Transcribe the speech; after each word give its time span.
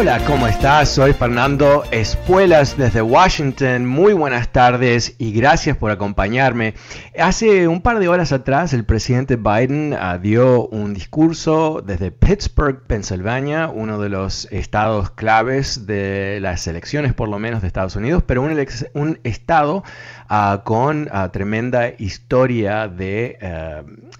Hola, 0.00 0.24
¿cómo 0.28 0.46
estás? 0.46 0.90
Soy 0.90 1.12
Fernando 1.12 1.82
Espuelas 1.90 2.76
desde 2.78 3.02
Washington. 3.02 3.84
Muy 3.84 4.12
buenas 4.12 4.52
tardes 4.52 5.16
y 5.18 5.32
gracias 5.32 5.76
por 5.76 5.90
acompañarme. 5.90 6.74
Hace 7.18 7.66
un 7.66 7.82
par 7.82 7.98
de 7.98 8.06
horas 8.06 8.30
atrás 8.30 8.72
el 8.72 8.84
presidente 8.84 9.34
Biden 9.34 9.94
uh, 9.94 10.20
dio 10.20 10.68
un 10.68 10.94
discurso 10.94 11.82
desde 11.84 12.12
Pittsburgh, 12.12 12.80
Pensilvania, 12.86 13.66
uno 13.66 13.98
de 13.98 14.08
los 14.08 14.46
estados 14.52 15.10
claves 15.10 15.84
de 15.84 16.38
las 16.40 16.68
elecciones 16.68 17.12
por 17.12 17.28
lo 17.28 17.40
menos 17.40 17.60
de 17.60 17.66
Estados 17.66 17.96
Unidos, 17.96 18.22
pero 18.24 18.42
un, 18.42 19.18
estado 19.24 19.82
uh, 20.30 20.62
con 20.62 21.08
uh, 21.08 21.28
tremenda 21.30 21.88
historia 21.98 22.86
de 22.86 23.36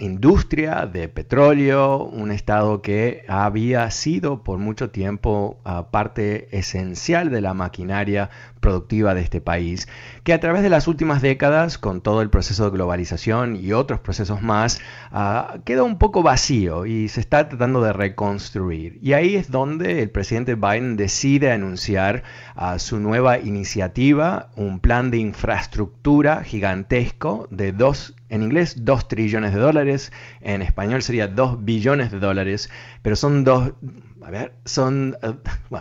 industria, 0.00 0.86
de 0.86 1.08
petróleo, 1.08 2.02
un 2.02 2.32
estado 2.32 2.82
que 2.82 3.24
había 3.28 3.88
sido 3.92 4.42
por 4.42 4.58
mucho 4.58 4.90
tiempo 4.90 5.56
parte 5.91 6.48
esencial 6.56 7.30
de 7.30 7.41
la 7.41 7.55
maquinaria 7.55 8.30
productiva 8.61 9.14
de 9.14 9.20
este 9.20 9.41
país, 9.41 9.88
que 10.25 10.33
a 10.33 10.41
través 10.41 10.62
de 10.62 10.70
las 10.70 10.88
últimas 10.88 11.22
décadas, 11.22 11.78
con 11.78 12.00
todo 12.00 12.22
el 12.22 12.30
proceso 12.30 12.64
de 12.64 12.70
globalización 12.70 13.56
y 13.56 13.72
otros 13.72 14.00
procesos 14.00 14.42
más, 14.42 14.80
uh, 15.12 15.60
queda 15.64 15.83
un 15.83 15.98
poco 15.98 16.22
vacío 16.22 16.86
y 16.86 17.08
se 17.08 17.20
está 17.20 17.48
tratando 17.48 17.83
de 17.83 17.92
reconstruir. 17.92 18.98
Y 19.02 19.12
ahí 19.12 19.36
es 19.36 19.50
donde 19.50 20.02
el 20.02 20.10
presidente 20.10 20.55
Biden 20.55 20.97
decide 20.97 21.52
anunciar 21.52 22.22
uh, 22.56 22.78
su 22.78 22.98
nueva 22.98 23.38
iniciativa, 23.38 24.50
un 24.56 24.80
plan 24.80 25.10
de 25.10 25.19
infraestructura 25.19 26.42
gigantesco 26.44 27.47
de 27.50 27.72
dos 27.72 28.15
en 28.31 28.42
inglés 28.42 28.84
2 28.84 29.09
trillones 29.09 29.54
de 29.54 29.60
dólares, 29.60 30.12
en 30.42 30.60
español 30.60 31.00
sería 31.00 31.28
2 31.28 31.65
billones 31.65 32.10
de 32.10 32.19
dólares, 32.19 32.69
pero 33.03 33.16
son 33.16 33.42
dos, 33.42 33.72
a 34.28 34.31
ver, 34.31 34.53
son, 34.66 35.16
uh, 35.22 35.77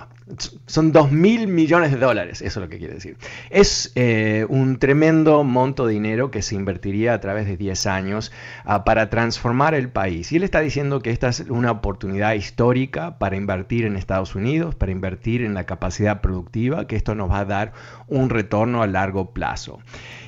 son 0.67 0.93
2 0.93 1.11
mil 1.11 1.49
millones 1.49 1.91
de 1.91 1.97
dólares, 1.97 2.41
eso 2.41 2.61
es 2.61 2.63
lo 2.63 2.69
que 2.69 2.77
quiere 2.77 2.93
decir. 2.93 3.17
Es 3.49 3.91
eh, 3.95 4.45
un 4.47 4.79
tremendo 4.79 5.43
monto 5.43 5.85
de 5.85 5.93
dinero 5.93 6.31
que 6.31 6.41
se 6.41 6.55
invertiría 6.55 7.13
a 7.13 7.19
través 7.19 7.45
de 7.45 7.57
10 7.57 7.85
años 7.87 8.31
uh, 8.65 8.85
para 8.85 9.09
transformar 9.09 9.73
el 9.73 9.89
país. 9.89 10.31
Y 10.31 10.37
él 10.37 10.43
está 10.43 10.61
diciendo 10.61 11.01
que 11.01 11.11
esta 11.11 11.27
es 11.27 11.41
una 11.41 11.71
oportunidad 11.71 12.35
histórica 12.35 13.17
para 13.17 13.35
invertir 13.35 13.83
en 13.83 13.97
Estados 13.97 14.33
Unidos, 14.33 14.75
para 14.75 14.93
invertir 14.93 15.41
en 15.41 15.53
la 15.53 15.65
capacidad 15.65 16.21
productiva, 16.21 16.87
que 16.87 16.95
esto 16.95 17.15
nos 17.15 17.29
va 17.29 17.39
a 17.39 17.45
dar 17.45 17.73
un 18.07 18.29
retorno 18.29 18.81
a 18.81 18.87
largo 18.87 19.31
plazo. 19.31 19.79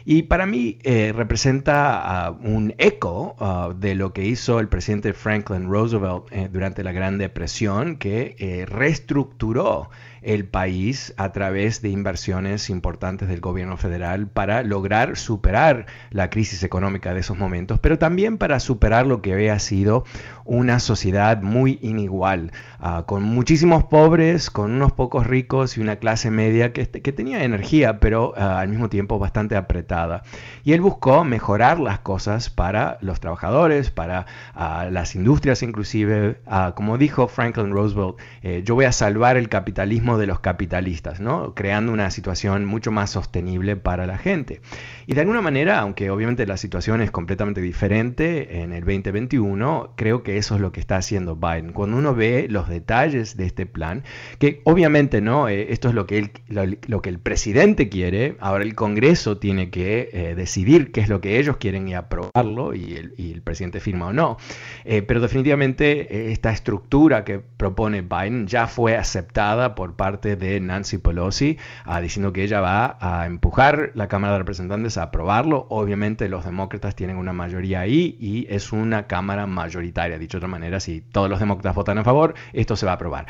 Y 0.06 0.24
para 0.24 0.46
mí 0.46 0.78
eh, 0.84 1.14
representa 1.16 2.32
uh, 2.32 2.48
un 2.48 2.74
eco 2.78 3.36
uh, 3.40 3.74
de 3.74 3.96
lo 3.96 4.14
que 4.14 4.26
hizo 4.26 4.60
el 4.60 4.68
presidente 4.68 5.14
Franklin 5.14 5.70
Roosevelt 5.70 6.24
eh, 6.32 6.50
durante 6.52 6.84
la 6.84 6.92
Gran 6.92 7.18
Depresión, 7.18 7.98
que 7.98 8.36
eh, 8.40 8.66
reestructuró 8.66 9.90
el 10.22 10.46
país 10.46 11.14
a 11.18 11.32
través 11.32 11.82
de 11.82 11.90
inversiones 11.90 12.70
importantes 12.70 13.28
del 13.28 13.42
gobierno 13.42 13.78
federal 13.78 14.28
para 14.28 14.64
lograr 14.64 15.18
superar 15.18 15.86
la 16.12 16.30
crisis 16.30 16.64
económica 16.64 17.14
de 17.14 17.22
esos 17.22 17.38
momentos, 17.38 17.80
pero 17.80 17.98
también 17.98 18.38
para 18.38 18.60
superar 18.60 19.06
lo 19.06 19.22
que 19.22 19.34
había 19.34 19.58
sido 19.60 20.04
una 20.46 20.80
sociedad 20.80 21.42
muy 21.42 21.78
inigual, 21.82 22.52
uh, 22.80 23.04
con 23.04 23.22
muchísimos 23.24 23.84
pobres, 23.84 24.50
con 24.50 24.72
unos 24.72 24.92
pocos 24.92 25.28
ricos 25.28 25.78
y 25.78 25.82
una 25.82 25.98
clase 25.98 26.32
media 26.32 26.74
que, 26.74 26.90
que 26.90 27.12
tenía 27.12 27.44
energía, 27.44 28.00
pero 28.00 28.32
uh, 28.32 28.42
al 28.42 28.68
mismo 28.68 28.90
tiempo 28.90 29.20
bastante 29.20 29.56
apretada. 29.56 30.24
Y 30.64 30.74
él 30.74 30.82
buscó 30.82 31.24
mejorar 31.24 31.80
las 31.80 32.00
cosas 32.00 32.50
para 32.50 32.98
los 33.02 33.20
trabajadores, 33.20 33.92
para 33.92 34.26
uh, 34.56 34.90
las 34.92 35.16
industrias 35.16 35.62
inclusive. 35.62 36.40
como 36.76 36.98
dijo 36.98 37.28
Franklin 37.28 37.72
Roosevelt, 37.72 38.16
eh, 38.42 38.64
yo 38.66 38.76
voy 38.76 38.86
a 38.86 38.92
salvar 38.92 39.38
el 39.38 39.50
capitalismo 39.50 40.09
de 40.18 40.28
los 40.28 40.40
capitalistas, 40.40 41.20
¿no? 41.20 41.54
creando 41.54 41.92
una 41.92 42.10
situación 42.12 42.66
mucho 42.66 42.92
más 42.92 43.12
sostenible 43.12 43.76
para 43.76 44.08
la 44.08 44.18
gente. 44.18 44.62
Y 45.08 45.14
de 45.14 45.22
alguna 45.22 45.42
manera, 45.42 45.80
aunque 45.80 46.10
obviamente 46.12 46.46
la 46.46 46.58
situación 46.58 47.02
es 47.02 47.12
completamente 47.12 47.62
diferente 47.62 48.62
en 48.62 48.74
el 48.74 48.82
2021, 48.82 49.94
creo 49.96 50.24
que 50.24 50.38
eso 50.38 50.56
es 50.56 50.62
lo 50.62 50.72
que 50.72 50.80
está 50.80 50.98
haciendo 50.98 51.36
Biden. 51.36 51.74
Cuando 51.74 51.98
uno 51.98 52.14
ve 52.14 52.48
los 52.50 52.70
detalles 52.70 53.36
de 53.36 53.46
este 53.46 53.66
plan, 53.66 54.04
que 54.38 54.62
obviamente 54.66 55.22
no, 55.22 55.50
eh, 55.50 55.72
esto 55.72 55.90
es 55.90 55.96
lo 55.96 56.06
que, 56.06 56.32
el 56.50 57.20
presidente 57.20 57.90
quiere, 57.90 58.36
ahora 58.40 58.64
el 58.64 58.76
Congreso 58.76 59.38
tiene 59.38 59.70
que 59.70 60.10
eh, 60.14 60.36
decidir 60.36 60.92
qué 60.92 61.02
es 61.02 61.10
lo 61.10 61.22
que 61.22 61.40
ellos 61.40 61.58
quieren 61.58 61.88
y 61.88 61.96
aprobarlo, 61.96 62.74
y 62.74 62.94
el, 62.96 63.42
presidente 63.42 63.80
firma 63.80 64.08
o 64.08 64.14
no. 64.14 64.38
Eh, 64.86 65.02
pero 65.02 65.22
definitivamente 65.22 66.32
esta 66.32 66.52
estructura 66.52 67.24
que 67.24 67.40
propone 67.40 68.02
Biden 68.02 68.48
ya 68.48 68.68
fue 68.68 68.96
aceptada 68.96 69.76
por 69.76 69.96
parte 70.00 70.38
de 70.38 70.62
Nancy 70.62 70.98
Pelosi, 70.98 71.58
ah, 71.84 72.00
diciendo 72.00 72.32
que 72.32 72.44
ella 72.44 72.62
va 72.62 72.98
a 73.02 73.26
empujar 73.26 73.92
la 73.96 74.08
Cámara 74.08 74.34
de 74.34 74.40
Representantes 74.40 74.98
aprobarlo. 74.98 75.68
Obviamente 75.70 76.30
los 76.30 76.46
demócratas 76.46 76.96
tienen 76.96 77.18
una 77.18 77.34
mayoría 77.34 77.82
ahí 77.82 78.16
y 78.18 78.48
es 78.50 78.72
una 78.72 79.08
Cámara 79.08 79.46
mayoritaria. 79.46 80.18
Dicho 80.18 80.38
de 80.38 80.46
otra 80.46 80.48
manera, 80.48 80.80
si 80.80 81.02
todos 81.02 81.30
los 81.30 81.42
demócratas 81.42 81.76
votan 81.76 81.98
a 81.98 82.06
favor, 82.06 82.34
esto 82.54 82.78
se 82.78 82.86
va 82.86 82.94
a 82.94 82.96
aprobar. 82.96 83.26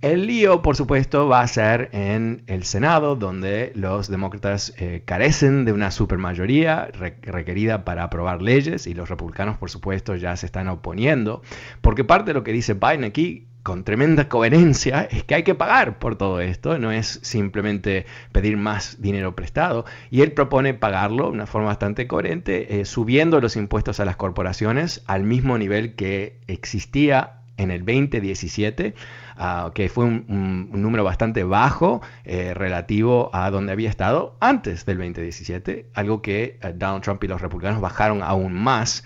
El 0.00 0.26
lío, 0.26 0.62
por 0.62 0.74
supuesto, 0.74 1.28
va 1.28 1.42
a 1.42 1.46
ser 1.46 1.88
en 1.92 2.42
el 2.48 2.64
Senado, 2.64 3.14
donde 3.14 3.70
los 3.76 4.08
demócratas 4.08 4.74
eh, 4.76 5.04
carecen 5.04 5.64
de 5.64 5.72
una 5.72 5.92
supermayoría 5.92 6.88
requerida 7.22 7.84
para 7.84 8.02
aprobar 8.02 8.42
leyes 8.42 8.88
y 8.88 8.94
los 8.94 9.08
republicanos, 9.08 9.58
por 9.58 9.70
supuesto, 9.70 10.16
ya 10.16 10.36
se 10.36 10.46
están 10.46 10.66
oponiendo, 10.66 11.42
porque 11.82 12.02
parte 12.02 12.30
de 12.30 12.34
lo 12.34 12.42
que 12.42 12.50
dice 12.50 12.74
Biden 12.74 13.04
aquí 13.04 13.46
con 13.62 13.84
tremenda 13.84 14.28
coherencia 14.28 15.02
es 15.10 15.24
que 15.24 15.36
hay 15.36 15.42
que 15.42 15.54
pagar 15.54 15.98
por 15.98 16.16
todo 16.16 16.40
esto, 16.40 16.78
no 16.78 16.90
es 16.90 17.20
simplemente 17.22 18.06
pedir 18.32 18.56
más 18.56 19.00
dinero 19.00 19.34
prestado. 19.34 19.84
Y 20.10 20.22
él 20.22 20.32
propone 20.32 20.74
pagarlo 20.74 21.24
de 21.24 21.30
una 21.30 21.46
forma 21.46 21.68
bastante 21.68 22.06
coherente, 22.06 22.80
eh, 22.80 22.84
subiendo 22.84 23.40
los 23.40 23.56
impuestos 23.56 24.00
a 24.00 24.04
las 24.04 24.16
corporaciones 24.16 25.02
al 25.06 25.22
mismo 25.24 25.58
nivel 25.58 25.94
que 25.94 26.40
existía 26.48 27.38
en 27.56 27.70
el 27.70 27.84
2017, 27.84 28.94
ah, 29.36 29.70
que 29.74 29.88
fue 29.88 30.04
un, 30.04 30.70
número 30.72 31.04
bastante 31.04 31.44
bajo 31.44 32.00
eh, 32.24 32.54
relativo 32.54 33.30
a 33.32 33.50
donde 33.50 33.72
había 33.72 33.90
estado 33.90 34.36
antes 34.40 34.86
del 34.86 34.98
2017, 34.98 35.86
algo 35.94 36.22
que 36.22 36.58
eh, 36.60 36.72
Donald 36.74 37.02
Trump 37.02 37.22
y 37.24 37.28
los 37.28 37.40
republicanos 37.40 37.80
bajaron 37.80 38.22
aún 38.22 38.54
más 38.54 39.04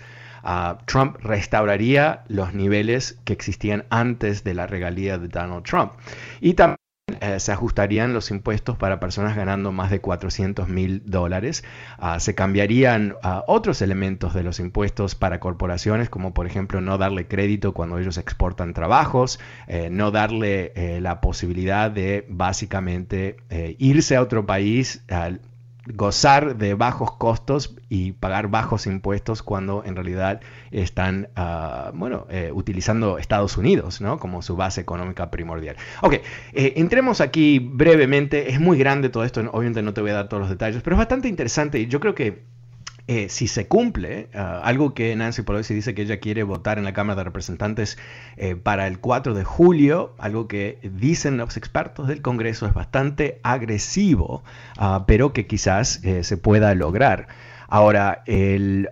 Trump 0.85 1.17
restauraría 1.21 2.23
los 2.27 2.53
niveles 2.53 3.19
que 3.25 3.33
existían 3.33 3.85
antes 3.89 4.43
de 4.43 4.53
la 4.53 4.67
regalía 4.67 5.17
de 5.17 5.27
Donald 5.27 5.63
Trump. 5.63 5.91
Y 6.39 6.53
también 6.53 6.77
eh, 7.21 7.39
se 7.39 7.53
ajustarían 7.53 8.13
los 8.13 8.31
impuestos 8.31 8.75
para 8.75 8.99
personas 8.99 9.35
ganando 9.37 9.71
más 9.71 9.89
de 9.91 10.01
400 10.01 10.67
mil 10.67 11.03
dólares. 11.05 11.63
Ah, 11.97 12.19
se 12.19 12.35
cambiarían 12.35 13.15
ah, 13.23 13.45
otros 13.47 13.81
elementos 13.81 14.33
de 14.33 14.43
los 14.43 14.59
impuestos 14.59 15.15
para 15.15 15.39
corporaciones, 15.39 16.09
como 16.09 16.33
por 16.33 16.47
ejemplo 16.47 16.81
no 16.81 16.97
darle 16.97 17.25
crédito 17.27 17.73
cuando 17.73 17.97
ellos 17.97 18.17
exportan 18.17 18.73
trabajos, 18.73 19.39
eh, 19.67 19.87
no 19.89 20.11
darle 20.11 20.73
eh, 20.75 20.99
la 20.99 21.21
posibilidad 21.21 21.89
de 21.89 22.25
básicamente 22.27 23.37
irse 23.79 24.15
a 24.17 24.21
otro 24.21 24.45
país 24.45 25.03
gozar 25.93 26.57
de 26.57 26.73
bajos 26.73 27.11
costos 27.13 27.75
y 27.89 28.13
pagar 28.13 28.49
bajos 28.49 28.87
impuestos 28.87 29.43
cuando 29.43 29.83
en 29.85 29.95
realidad 29.95 30.41
están, 30.71 31.29
ah, 31.35 31.91
bueno, 31.93 32.27
eh, 32.29 32.51
utilizando 32.53 33.17
Estados 33.17 33.57
Unidos, 33.57 34.01
¿no? 34.01 34.19
Como 34.19 34.41
su 34.41 34.55
base 34.55 34.81
económica 34.81 35.31
primordial. 35.31 35.77
Ok, 36.01 36.13
eh, 36.13 36.73
entremos 36.77 37.21
aquí 37.21 37.59
brevemente. 37.59 38.51
Es 38.51 38.59
muy 38.59 38.77
grande 38.77 39.09
todo 39.09 39.23
esto, 39.23 39.41
obviamente 39.51 39.81
no 39.81 39.93
te 39.93 40.01
voy 40.01 40.11
a 40.11 40.15
dar 40.15 40.29
todos 40.29 40.41
los 40.41 40.49
detalles, 40.49 40.81
pero 40.81 40.95
es 40.95 40.99
bastante 40.99 41.27
interesante 41.27 41.79
y 41.79 41.87
yo 41.87 41.99
creo 41.99 42.15
que 42.15 42.56
eh, 43.07 43.29
si 43.29 43.47
se 43.47 43.67
cumple, 43.67 44.27
ah, 44.33 44.59
algo 44.63 44.93
que 44.93 45.15
Nancy 45.15 45.41
Pelosi 45.41 45.73
dice 45.73 45.95
que 45.95 46.01
ella 46.01 46.19
quiere 46.19 46.43
votar 46.43 46.77
en 46.77 46.83
la 46.83 46.91
Cámara 46.91 47.15
de 47.15 47.23
Representantes 47.23 47.97
eh, 48.35 48.57
para 48.57 48.85
el 48.85 48.99
4 48.99 49.33
de 49.33 49.45
julio, 49.45 50.13
algo 50.17 50.49
que 50.49 50.77
dicen 50.83 51.37
los 51.37 51.55
expertos 51.55 52.09
del 52.09 52.21
Congreso 52.21 52.67
es 52.67 52.73
bastante 52.73 53.39
agresivo, 53.43 54.43
ah, 54.77 55.05
pero 55.07 55.31
que 55.31 55.47
quizás 55.47 56.03
eh, 56.03 56.25
se 56.25 56.35
pueda 56.35 56.75
lograr. 56.75 57.29
Ahora, 57.69 58.23
el, 58.25 58.89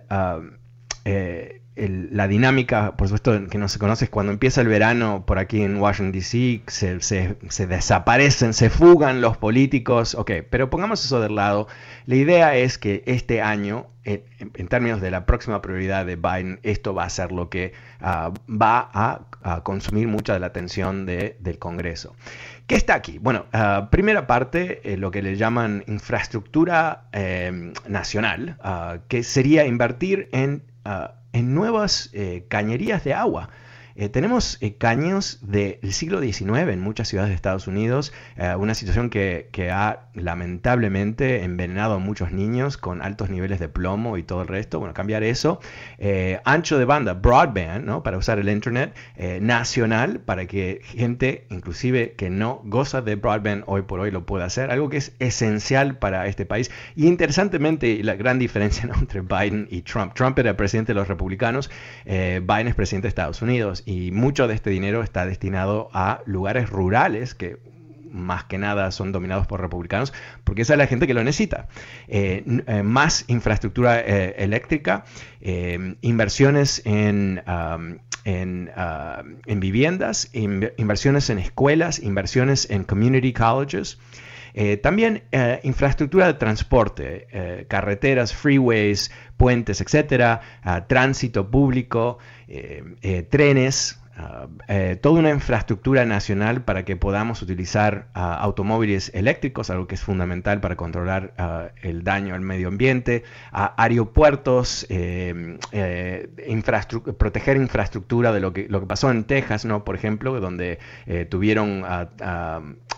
la 1.76 2.26
dinámica, 2.26 2.96
por 2.96 3.08
supuesto, 3.08 3.48
que 3.48 3.58
no 3.58 3.68
se 3.68 3.78
conoce 3.78 4.06
es 4.06 4.10
cuando 4.10 4.32
empieza 4.32 4.62
el 4.62 4.68
verano 4.68 5.24
por 5.26 5.38
aquí 5.38 5.62
en 5.62 5.76
Washington, 5.76 6.12
D.C., 6.12 6.62
se, 6.68 7.66
desaparecen, 7.66 8.54
se 8.54 8.70
fugan 8.70 9.20
los 9.20 9.36
políticos, 9.36 10.14
ok, 10.14 10.30
pero 10.48 10.70
pongamos 10.70 11.04
eso 11.04 11.20
del 11.20 11.34
lado. 11.34 11.68
La 12.06 12.14
idea 12.14 12.56
es 12.56 12.78
que 12.78 13.02
este 13.06 13.42
año, 13.42 13.88
en, 14.04 14.68
términos 14.68 15.02
de 15.02 15.10
la 15.10 15.26
próxima 15.26 15.60
prioridad 15.60 16.06
de 16.06 16.16
Biden, 16.16 16.60
esto 16.62 16.94
va 16.94 17.04
a 17.04 17.10
ser 17.10 17.30
lo 17.30 17.50
que 17.50 17.74
ah, 18.00 18.32
va 18.48 18.90
a, 18.94 19.26
consumir 19.62 20.08
mucha 20.08 20.32
de 20.32 20.40
la 20.40 20.46
atención 20.46 21.04
del 21.04 21.58
Congreso. 21.58 22.16
¿Qué 22.66 22.74
está 22.74 22.94
aquí? 22.94 23.18
Bueno, 23.18 23.46
ah, 23.52 23.88
primera 23.92 24.26
parte, 24.26 24.80
eh, 24.82 24.96
lo 24.96 25.10
que 25.10 25.22
le 25.22 25.36
llaman 25.36 25.84
infraestructura 25.86 27.04
eh, 27.12 27.72
nacional, 27.86 28.56
ah, 28.60 28.98
que 29.08 29.22
sería 29.22 29.66
invertir 29.66 30.30
en 30.32 30.62
en 31.36 31.54
nuevas 31.54 32.10
eh, 32.12 32.44
cañerías 32.48 33.04
de 33.04 33.14
agua. 33.14 33.50
Eh, 33.98 34.10
tenemos 34.10 34.58
eh, 34.60 34.76
caños 34.76 35.38
del 35.40 35.92
siglo 35.92 36.20
XIX 36.20 36.68
en 36.68 36.80
muchas 36.80 37.08
ciudades 37.08 37.30
de 37.30 37.34
Estados 37.34 37.66
Unidos, 37.66 38.12
eh, 38.36 38.54
una 38.54 38.74
situación 38.74 39.08
que, 39.08 39.46
ha 39.72 40.10
lamentablemente 40.14 41.42
envenenado 41.42 41.94
a 41.94 41.98
muchos 41.98 42.30
niños 42.30 42.76
con 42.76 43.02
altos 43.02 43.30
niveles 43.30 43.58
de 43.58 43.68
plomo 43.68 44.16
y 44.16 44.22
todo 44.22 44.42
el 44.42 44.48
resto. 44.48 44.78
Bueno, 44.78 44.94
cambiar 44.94 45.24
eso. 45.24 45.60
ancho 46.44 46.78
de 46.78 46.84
banda, 46.84 47.14
broadband, 47.14 47.84
¿no? 47.84 48.02
para 48.02 48.16
usar 48.16 48.38
el 48.38 48.48
Internet 48.48 48.94
nacional, 49.40 50.20
para 50.20 50.46
que 50.46 50.82
gente, 50.84 51.46
inclusive 51.50 52.12
que 52.12 52.30
no 52.30 52.60
goza 52.64 53.02
de 53.02 53.16
broadband 53.16 53.64
hoy 53.66 53.82
por 53.82 53.98
hoy, 53.98 54.10
lo 54.10 54.24
pueda 54.24 54.44
hacer. 54.44 54.70
Algo 54.70 54.88
que 54.88 54.98
es 54.98 55.16
esencial 55.18 55.98
para 55.98 56.28
este 56.28 56.46
país. 56.46 56.70
Y 56.94 57.06
interesantemente, 57.06 58.02
la 58.04 58.14
gran 58.14 58.38
diferencia 58.38 58.88
entre 59.00 59.22
Biden 59.22 59.66
y 59.70 59.82
Trump. 59.82 60.14
Trump 60.14 60.38
era 60.38 60.56
presidente 60.56 60.92
de 60.92 61.00
los 61.00 61.08
republicanos, 61.08 61.70
Biden 62.04 62.68
es 62.68 62.74
presidente 62.74 63.06
de 63.06 63.08
Estados 63.08 63.42
Unidos 63.42 63.82
y 63.86 64.10
mucho 64.10 64.48
de 64.48 64.54
este 64.54 64.68
dinero 64.68 65.02
está 65.02 65.24
destinado 65.24 65.88
a 65.94 66.20
lugares 66.26 66.68
rurales 66.68 67.34
que 67.34 67.58
más 68.10 68.44
que 68.44 68.58
nada 68.58 68.90
son 68.90 69.12
dominados 69.12 69.46
por 69.46 69.60
republicanos, 69.60 70.12
porque 70.44 70.62
esa 70.62 70.74
es 70.74 70.78
la 70.78 70.86
gente 70.86 71.06
que 71.06 71.14
lo 71.14 71.22
necesita. 71.22 71.68
Eh, 72.08 72.42
eh, 72.66 72.82
más 72.82 73.24
infraestructura 73.28 74.00
eh, 74.00 74.34
eléctrica, 74.38 75.04
inversiones 76.00 76.82
en, 76.84 77.42
en, 78.24 78.70
uh, 78.76 79.36
en, 79.46 79.60
viviendas, 79.60 80.30
inversiones 80.32 81.30
en 81.30 81.38
escuelas, 81.38 82.00
inversiones 82.00 82.68
en 82.70 82.82
community 82.82 83.32
colleges. 83.32 83.98
También 84.82 85.24
infraestructura 85.62 86.26
de 86.26 86.34
transporte, 86.34 87.66
carreteras, 87.68 88.32
freeways, 88.32 89.10
puentes, 89.36 89.80
etcétera, 89.80 90.40
tránsito 90.88 91.50
público, 91.50 92.18
eh, 92.48 92.82
eh, 93.02 93.22
trenes, 93.22 94.00
Ah, 94.18 94.46
eh, 94.68 94.96
toda 94.98 95.18
una 95.18 95.30
infraestructura 95.30 96.06
nacional 96.06 96.62
para 96.64 96.86
que 96.86 96.96
podamos 96.96 97.42
utilizar 97.42 98.08
ah, 98.14 98.34
automóviles 98.36 99.10
eléctricos, 99.14 99.68
algo 99.68 99.86
que 99.86 99.94
es 99.94 100.00
fundamental 100.00 100.58
para 100.62 100.74
controlar 100.74 101.34
ah, 101.36 101.68
el 101.82 102.02
daño 102.02 102.34
al 102.34 102.40
medio 102.40 102.68
ambiente, 102.68 103.24
aeropuertos, 103.52 104.86
eh, 104.88 105.58
proteger 107.18 107.58
infraestructura 107.58 108.32
de 108.32 108.40
lo 108.40 108.54
que, 108.54 108.66
lo 108.70 108.80
que 108.80 108.86
pasó 108.86 109.10
en 109.10 109.24
Texas, 109.24 109.66
¿no? 109.66 109.84
por 109.84 109.94
ejemplo, 109.94 110.40
donde 110.40 110.78
eh, 111.04 111.26
tuvieron 111.26 111.84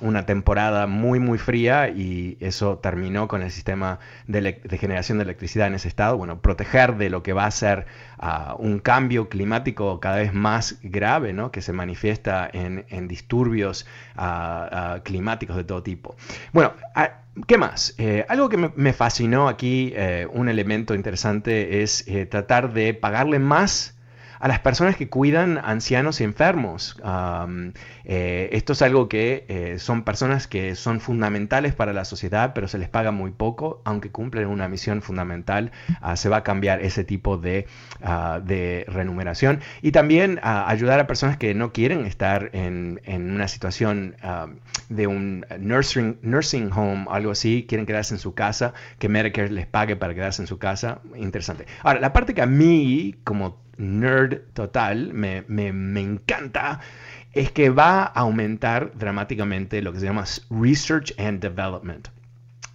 una 0.00 0.26
temporada 0.26 0.86
muy, 0.86 1.20
muy 1.20 1.38
fría 1.38 1.88
y 1.88 2.36
eso 2.40 2.78
terminó 2.78 3.28
con 3.28 3.42
el 3.42 3.50
sistema 3.50 3.98
de, 4.26 4.60
generación 4.78 5.18
de 5.18 5.24
electricidad 5.24 5.66
en 5.68 5.74
ese 5.74 5.88
estado. 5.88 6.16
Bueno, 6.16 6.40
proteger 6.40 6.96
de 6.96 7.10
lo 7.10 7.22
que 7.22 7.32
va 7.32 7.46
a 7.46 7.50
ser 7.50 7.86
un 8.58 8.80
cambio 8.80 9.28
climático 9.28 10.00
cada 10.00 10.16
vez 10.16 10.34
más 10.34 10.78
grave 10.82 11.28
que 11.52 11.62
se 11.62 11.72
manifiesta 11.72 12.48
en, 12.52 13.08
disturbios 13.08 13.86
ah, 14.16 14.68
ah, 14.72 15.00
climáticos 15.04 15.56
de 15.56 15.64
todo 15.64 15.82
tipo. 15.82 16.16
Bueno, 16.52 16.72
ah, 16.94 17.20
¿Qué 17.46 17.56
más? 17.56 17.94
Eh, 17.98 18.26
algo 18.28 18.48
que 18.48 18.56
me, 18.56 18.92
fascinó 18.92 19.48
aquí, 19.48 19.92
eh, 19.94 20.26
un 20.32 20.48
elemento 20.48 20.94
interesante, 20.94 21.82
es 21.82 22.06
eh, 22.08 22.26
tratar 22.26 22.72
de 22.72 22.94
pagarle 22.94 23.38
más 23.38 23.97
a 24.40 24.48
las 24.48 24.60
personas 24.60 24.96
que 24.96 25.08
cuidan 25.08 25.58
ancianos 25.58 26.20
y 26.20 26.24
enfermos. 26.24 27.00
Eh, 28.04 28.48
esto 28.52 28.72
es 28.72 28.82
algo 28.82 29.08
que 29.08 29.44
eh, 29.48 29.78
son 29.78 30.02
personas 30.02 30.46
que 30.46 30.74
son 30.74 31.00
fundamentales 31.00 31.74
para 31.74 31.92
la 31.92 32.04
sociedad, 32.04 32.52
pero 32.54 32.68
se 32.68 32.78
les 32.78 32.88
paga 32.88 33.10
muy 33.10 33.30
poco, 33.30 33.82
aunque 33.84 34.10
cumplen 34.10 34.48
una 34.48 34.68
misión 34.68 35.02
fundamental. 35.02 35.72
Ah, 36.00 36.16
se 36.16 36.28
va 36.28 36.38
a 36.38 36.42
cambiar 36.42 36.80
ese 36.82 37.04
tipo 37.04 37.36
de, 37.36 37.66
uh, 38.00 38.40
de 38.40 38.84
remuneración. 38.88 39.60
Y 39.82 39.92
también 39.92 40.40
ah, 40.42 40.68
ayudar 40.68 41.00
a 41.00 41.06
personas 41.06 41.36
que 41.36 41.54
no 41.54 41.72
quieren 41.72 42.06
estar 42.06 42.50
en, 42.52 43.00
en 43.04 43.30
una 43.30 43.48
situación 43.48 44.16
de 44.88 45.06
un 45.06 45.44
nursing, 45.58 46.18
nursing 46.22 46.70
home, 46.72 47.06
algo 47.10 47.32
así, 47.32 47.66
quieren 47.68 47.86
quedarse 47.86 48.14
en 48.14 48.20
su 48.20 48.34
casa, 48.34 48.72
que 48.98 49.08
Medicare 49.08 49.50
les 49.50 49.66
pague 49.66 49.96
para 49.96 50.14
quedarse 50.14 50.42
en 50.42 50.48
su 50.48 50.58
casa. 50.58 51.00
Interesante. 51.16 51.66
Ahora, 51.82 52.00
la 52.00 52.12
parte 52.12 52.34
que 52.34 52.42
a 52.42 52.46
mí, 52.46 53.16
como 53.24 53.67
nerd 53.78 54.52
total, 54.52 55.14
me, 55.14 55.42
me, 55.46 56.00
encanta, 56.00 56.80
es 57.32 57.50
que 57.50 57.70
va 57.70 58.02
a 58.02 58.20
aumentar 58.20 58.92
dramáticamente 58.96 59.80
lo 59.82 59.92
que 59.92 60.00
se 60.00 60.06
llama 60.06 60.24
Research 60.50 61.14
and 61.18 61.40
Development. 61.40 62.08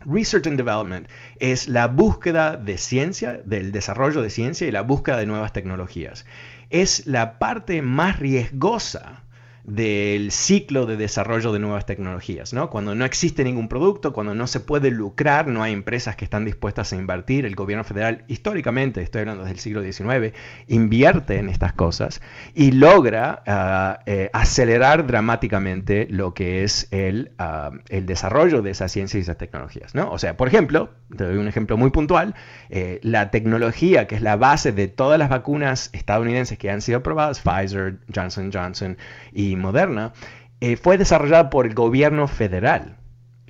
Research 0.06 0.48
and 0.48 0.58
Development 0.58 1.08
es 1.40 1.68
la 1.68 1.88
búsqueda 1.88 2.58
de 2.58 2.78
ciencia, 2.78 3.42
del 3.46 3.72
desarrollo 3.72 4.22
de 4.22 4.30
ciencia 4.30 4.68
y 4.68 4.72
la 4.72 4.82
búsqueda 4.82 5.18
de 5.18 5.26
nuevas 5.26 5.54
tecnologías. 5.54 6.26
Es 6.70 7.06
la 7.06 7.40
parte 7.40 7.82
más 7.82 8.20
riesgosa 8.20 9.23
del 9.64 10.32
ciclo 10.32 10.86
de 10.86 10.98
desarrollo 10.98 11.54
de 11.54 11.60
nuevas 11.60 11.86
tecnologías, 11.86 12.52
¿no? 12.52 12.70
Cuando 12.70 12.96
no 12.96 13.06
existe 13.06 13.46
ningún 13.46 13.70
producto, 13.70 14.12
cuando 14.12 14.36
no 14.36 14.46
se 14.46 14.60
puede 14.60 14.92
lucrar, 14.92 15.48
no 15.48 15.64
hay 15.64 15.72
empresas 15.72 16.18
que 16.18 16.26
están 16.26 16.44
dispuestas 16.44 16.92
a 16.92 16.98
invertir, 16.98 17.46
el 17.46 17.56
gobierno 17.56 17.86
federal 17.86 18.26
históricamente, 18.28 19.02
estoy 19.02 19.22
hablando 19.22 19.46
del 19.46 19.60
siglo 19.60 19.82
XIX, 19.82 20.34
invierte 20.68 21.38
en 21.38 21.48
estas 21.48 21.72
cosas 21.72 22.22
y 22.54 22.72
logra 22.72 23.42
ah, 23.48 24.00
eh, 24.06 24.30
acelerar 24.34 25.08
dramáticamente 25.08 26.08
lo 26.10 26.34
que 26.34 26.64
es 26.66 26.90
el, 26.92 27.32
ah, 27.38 27.72
el 27.88 28.06
desarrollo 28.06 28.62
de 28.62 28.72
esas 28.72 28.92
ciencias 28.92 29.20
y 29.20 29.22
esas 29.22 29.38
tecnologías, 29.38 29.96
¿no? 29.96 30.12
O 30.12 30.20
sea, 30.20 30.36
por 30.36 30.50
ejemplo, 30.50 30.90
te 31.16 31.24
doy 31.24 31.38
un 31.38 31.48
ejemplo 31.48 31.78
muy 31.78 31.90
puntual, 31.90 32.36
eh, 32.70 33.00
la 33.02 33.32
tecnología 33.32 34.08
que 34.08 34.16
es 34.16 34.22
la 34.22 34.36
base 34.36 34.74
de 34.74 34.90
todas 34.90 35.18
las 35.18 35.30
vacunas 35.30 35.90
estadounidenses 35.94 36.58
que 36.58 36.70
han 36.70 36.82
sido 36.82 36.98
aprobadas, 36.98 37.40
Pfizer, 37.40 38.00
Johnson 38.14 38.52
Johnson 38.52 38.98
y 39.32 39.53
Moderna, 39.56 40.14
eh, 40.60 40.78
fue 40.78 40.98
desarrollada 40.98 41.50
por 41.50 41.66
el 41.66 41.74
gobierno 41.74 42.28
federal. 42.28 42.98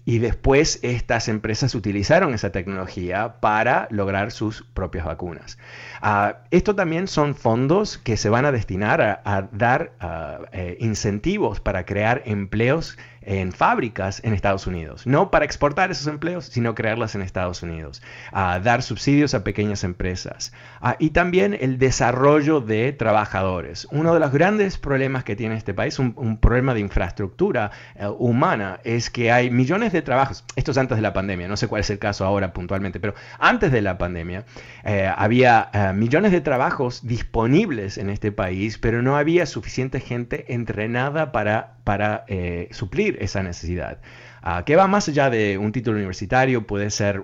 Y 0.05 0.19
después 0.19 0.79
estas 0.81 1.29
empresas 1.29 1.75
utilizaron 1.75 2.33
esa 2.33 2.51
tecnología 2.51 3.39
para 3.39 3.87
lograr 3.89 4.31
sus 4.31 4.63
propias 4.73 5.05
vacunas. 5.05 5.57
Ah, 6.01 6.39
esto 6.51 6.75
también 6.75 7.07
son 7.07 7.35
fondos 7.35 7.97
que 7.97 8.17
se 8.17 8.29
van 8.29 8.43
a 8.45 8.51
destinar 8.51 9.21
a, 9.23 9.47
dar 9.53 9.93
ah, 10.01 10.39
eh, 10.51 10.75
incentivos 10.81 11.61
para 11.61 11.85
crear 11.85 12.21
empleos 12.25 12.97
en 13.25 13.51
fábricas 13.51 14.21
en 14.23 14.33
Estados 14.33 14.67
Unidos. 14.67 15.05
No 15.07 15.31
para 15.31 15.45
exportar 15.45 15.91
esos 15.91 16.07
empleos, 16.07 16.45
sino 16.45 16.75
crearlas 16.75 17.15
en 17.15 17.21
Estados 17.21 17.63
Unidos. 17.63 18.01
a 18.31 18.59
dar 18.59 18.81
subsidios 18.81 19.33
a 19.33 19.43
pequeñas 19.43 19.83
empresas. 19.83 20.53
y 20.99 21.11
también 21.11 21.57
el 21.59 21.77
desarrollo 21.77 22.59
de 22.59 22.91
trabajadores. 22.93 23.87
Uno 23.91 24.13
de 24.13 24.19
los 24.19 24.31
grandes 24.31 24.77
problemas 24.77 25.23
que 25.23 25.35
tiene 25.35 25.55
este 25.55 25.73
país, 25.73 25.99
un, 25.99 26.37
problema 26.37 26.73
de 26.73 26.79
infraestructura 26.79 27.71
eh, 27.95 28.07
humana, 28.07 28.79
es 28.83 29.09
que 29.09 29.31
hay 29.31 29.49
millones 29.49 29.93
de 29.93 30.01
trabajos. 30.01 30.43
Esto 30.55 30.71
es 30.71 30.77
antes 30.77 30.97
de 30.97 31.01
la 31.01 31.13
pandemia, 31.13 31.47
no 31.47 31.57
sé 31.57 31.67
cuál 31.67 31.81
es 31.81 31.89
el 31.89 31.99
caso 31.99 32.25
ahora 32.25 32.53
puntualmente, 32.53 32.99
pero 32.99 33.13
antes 33.39 33.71
de 33.71 33.81
la 33.81 33.97
pandemia 33.97 34.45
eh, 34.83 35.11
había 35.15 35.69
eh, 35.73 35.93
millones 35.93 36.31
de 36.31 36.41
trabajos 36.41 37.05
disponibles 37.05 37.97
en 37.97 38.09
este 38.09 38.31
país, 38.31 38.77
pero 38.77 39.01
no 39.01 39.15
había 39.15 39.45
suficiente 39.45 39.99
gente 39.99 40.53
entrenada 40.53 41.31
para, 41.31 41.77
para 41.83 42.25
suplir 42.71 43.12
esa 43.19 43.43
necesidad. 43.43 43.99
Ah, 44.41 44.63
que 44.65 44.75
va 44.75 44.87
más 44.87 45.07
allá 45.07 45.29
de 45.29 45.57
un 45.57 45.71
título 45.71 45.97
universitario, 45.97 46.67
puede 46.67 46.89
ser 46.89 47.23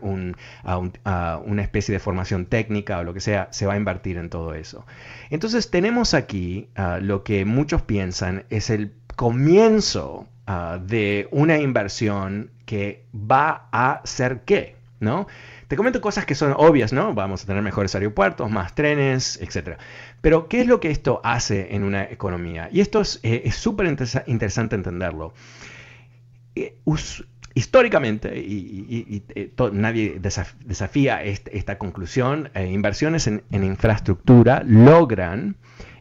ah, 0.64 0.82
ah, 1.04 1.42
una 1.46 1.62
especie 1.62 1.92
de 1.92 2.00
formación 2.00 2.46
técnica 2.46 3.00
o 3.00 3.04
lo 3.04 3.14
que 3.14 3.20
sea, 3.20 3.50
se 3.52 3.66
va 3.66 3.74
a 3.74 3.78
invertir 3.78 4.18
en 4.18 4.30
todo 4.30 4.54
eso. 4.54 4.86
Entonces 5.30 5.70
tenemos 5.70 6.14
aquí 6.14 6.70
lo 7.02 7.24
que 7.24 7.44
muchos 7.46 7.82
piensan 7.82 8.46
es 8.50 8.70
el 8.70 8.94
comienzo 9.16 10.28
de 10.86 11.28
una 11.32 11.58
inversión 11.60 12.52
que 12.66 13.04
va 13.14 13.68
a 13.72 14.02
ser 14.06 14.42
qué, 14.46 14.76
¿no? 15.00 15.28
Te 15.68 15.76
comento 15.76 16.02
cosas 16.02 16.26
que 16.26 16.34
son 16.34 16.56
obvias, 16.58 16.94
¿no? 16.94 17.14
Vamos 17.14 17.44
a 17.44 17.46
tener 17.46 17.62
mejores 17.62 17.94
aeropuertos, 17.94 18.50
más 18.50 18.74
trenes, 18.74 19.38
etc. 19.40 19.78
Pero, 20.20 20.48
¿qué 20.48 20.62
es 20.62 20.68
lo 20.68 20.80
que 20.80 20.90
esto 20.90 21.22
hace 21.24 21.76
en 21.76 21.84
una 21.84 22.06
economía? 22.06 22.70
Y 22.72 22.80
esto 22.80 23.02
es 23.02 23.20
eh, 23.22 23.52
súper 23.52 23.86
interesante 23.86 24.76
entenderlo. 24.76 25.34
Eh, 26.60 26.76
históricamente, 27.56 28.38
y, 28.38 29.24
eh, 29.36 29.52
nadie 29.74 30.20
desafía 30.66 31.24
esta 31.24 31.78
conclusión, 31.78 32.50
eh, 32.54 32.68
inversiones 32.68 33.28
en, 33.28 33.44
infraestructura 33.52 34.64
logran 34.66 35.56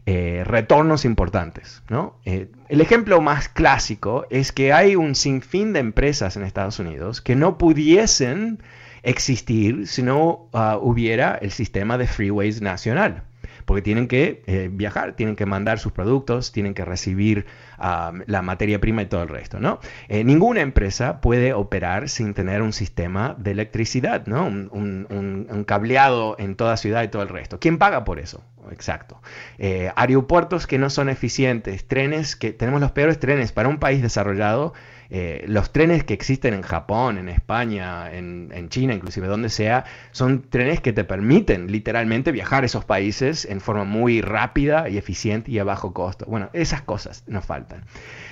retornos 0.07 1.05
importantes. 1.05 1.83
el 2.25 2.81
ejemplo 2.81 3.21
más 3.21 3.51
clásico 3.51 4.25
es 4.31 4.53
que 4.53 4.73
hay 4.73 4.97
un 4.97 5.15
sinfín 5.15 5.75
de 5.75 5.81
empresas 5.81 6.35
en 6.39 6.45
Estados 6.45 6.79
Unidos 6.79 7.21
que 7.21 7.37
no 7.37 7.59
pudiesen 7.59 8.63
existir 9.03 9.87
si 9.87 10.03
no 10.03 10.49
ah, 10.55 10.79
hubiera 10.81 11.35
el 11.35 11.51
sistema 11.51 11.99
de 11.99 12.07
freeways 12.07 12.63
nacional 12.63 13.25
porque 13.67 13.83
tienen 13.83 14.09
que 14.09 14.71
viajar, 14.73 15.15
tienen 15.15 15.37
que 15.37 15.45
mandar 15.45 15.79
sus 15.79 15.93
productos, 15.93 16.53
tienen 16.53 16.73
que 16.73 16.87
recibir 16.87 17.45
la 17.79 18.43
materia 18.43 18.81
prima 18.81 19.03
y 19.03 19.07
todo 19.07 19.23
el 19.23 19.29
resto, 19.29 19.61
¿no? 19.61 19.79
Eh, 20.09 20.25
ninguna 20.25 20.61
empresa 20.61 21.21
puede 21.21 21.53
operar 21.53 22.09
sin 22.09 22.35
tener 22.35 22.63
un 22.63 22.73
sistema 22.73 23.35
de 23.39 23.53
electricidad, 23.53 24.27
¿no? 24.27 24.47
Un, 24.47 25.65
cableado 25.67 26.37
en 26.39 26.57
toda 26.57 26.77
ciudad 26.77 27.03
y 27.03 27.09
todo 27.09 27.23
el 27.23 27.29
resto. 27.29 27.59
¿Quién 27.61 27.79
paga 27.79 28.05
por 28.05 28.19
eso? 28.19 28.43
Exacto. 28.71 29.21
Eh, 29.59 29.91
aeropuertos 29.97 30.67
que 30.67 30.79
no 30.79 30.91
son 30.91 31.09
eficientes, 31.09 31.87
trenes 31.87 32.37
que 32.37 32.53
tenemos 32.53 32.81
los 32.81 32.93
peores 32.93 33.19
trenes 33.19 33.53
para 33.53 33.69
un 33.69 33.79
país 33.79 34.03
desarrollado 34.03 34.73
eh, 35.11 35.45
los 35.47 35.73
trenes 35.73 36.05
que 36.05 36.13
existen 36.13 36.53
en 36.53 36.63
Japón, 36.63 37.17
en 37.17 37.29
España, 37.31 38.13
en, 38.13 38.69
China, 38.69 38.93
inclusive 38.95 39.27
donde 39.27 39.49
sea, 39.49 39.85
son 40.11 40.43
trenes 40.51 40.81
que 40.81 40.93
te 40.93 41.05
permiten 41.05 41.73
literalmente 41.73 42.31
viajar 42.33 42.63
a 42.63 42.67
esos 42.67 42.85
países 42.85 43.47
en 43.47 43.61
forma 43.61 43.85
muy 43.85 44.21
rápida 44.21 44.89
y 44.89 44.99
eficiente 44.99 45.51
y 45.51 45.59
a 45.59 45.65
bajo 45.65 45.95
costo. 45.95 46.27
Bueno, 46.27 46.51
esas 46.53 46.83
cosas 46.83 47.25
nos 47.27 47.47
faltan. 47.47 47.68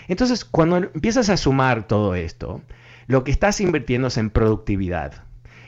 Entonces, 0.09 0.45
cuando 0.45 0.76
empiezas 0.76 1.28
a 1.31 1.37
sumar 1.37 1.87
todo 1.87 2.14
esto, 2.14 2.62
lo 3.07 3.25
que 3.25 3.31
estás 3.31 3.61
invirtiendo 3.61 4.09
es 4.09 4.16
en 4.16 4.31
productividad 4.31 5.25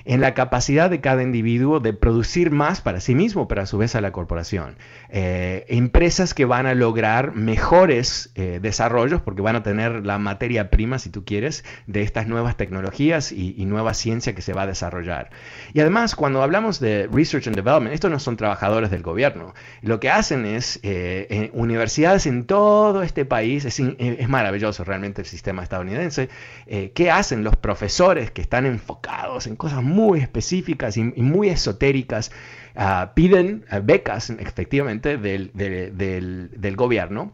en 0.09 0.23
la 0.23 0.33
capacidad 0.33 0.89
de 0.89 1.03
cada 1.03 1.23
individuo 1.23 1.81
de 1.81 1.93
producir 1.93 2.51
más 2.51 2.81
para 2.81 2.99
sí 2.99 3.15
mismo, 3.15 3.47
pero 3.47 3.61
a 3.61 3.67
su 3.67 3.77
vez 3.77 3.95
a 3.95 4.01
la 4.01 4.11
corporación. 4.11 4.79
Eh, 5.11 5.67
empresas 5.69 6.33
que 6.33 6.47
van 6.47 6.65
a 6.65 6.73
lograr 6.73 7.35
mejores 7.35 8.31
eh, 8.35 8.59
desarrollos 8.63 9.21
porque 9.21 9.43
van 9.43 9.57
a 9.57 9.63
tener 9.63 10.07
la 10.07 10.19
materia 10.19 10.71
prima, 10.71 10.99
si 10.99 11.11
tú 11.11 11.27
quieres, 11.27 11.63
de 11.87 12.01
estas 12.01 12.27
nuevas 12.27 12.57
tecnologías 12.57 13.33
y, 13.33 13.67
nueva 13.69 13.93
ciencia 13.93 14.35
que 14.35 14.41
se 14.41 14.55
va 14.55 14.63
a 14.63 14.67
desarrollar. 14.67 15.29
Y 15.75 15.81
además, 15.81 16.15
cuando 16.15 16.43
hablamos 16.43 16.81
de 16.81 17.07
Research 17.13 17.47
and 17.47 17.57
Development, 17.57 17.95
estos 17.95 18.11
no 18.11 18.19
son 18.19 18.39
trabajadores 18.39 18.91
del 18.91 19.03
gobierno. 19.03 19.53
Lo 19.83 20.01
que 20.01 20.09
hacen 20.09 20.47
es 20.47 20.81
eh, 20.85 21.51
universidades 21.53 22.25
en 22.25 22.47
todo 22.47 23.03
este 23.03 23.27
país, 23.27 23.67
es, 23.67 23.79
maravilloso 24.27 24.85
realmente 24.85 25.21
el 25.21 25.27
sistema 25.27 25.63
estadounidense. 25.63 26.31
¿Qué 26.67 27.11
hacen 27.11 27.45
los 27.45 27.57
profesores 27.57 28.31
que 28.31 28.41
están 28.41 28.65
enfocados 28.65 29.47
en 29.47 29.57
cosas 29.57 29.83
muy 29.83 29.98
muy 29.99 30.21
específicas 30.21 30.97
y, 30.97 31.03
muy 31.03 31.49
esotéricas, 31.49 32.31
ah, 32.77 33.13
piden 33.15 33.65
ah, 33.69 33.81
becas 33.81 34.31
efectivamente 34.31 35.19
del, 35.19 36.75
gobierno 36.77 37.33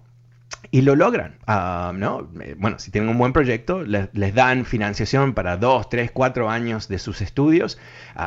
y 0.70 0.80
lo 0.80 0.96
logran. 0.96 1.36
Ah, 1.46 1.92
¿no? 1.94 2.30
Eh, 2.40 2.54
bueno, 2.58 2.78
si 2.78 2.90
tienen 2.90 3.10
un 3.10 3.18
buen 3.18 3.34
proyecto, 3.34 3.82
les, 3.82 4.34
dan 4.34 4.64
financiación 4.64 5.34
para 5.34 5.58
dos, 5.58 5.90
tres, 5.90 6.10
cuatro 6.10 6.48
años 6.48 6.88
de 6.88 6.98
sus 6.98 7.20
estudios, 7.20 7.78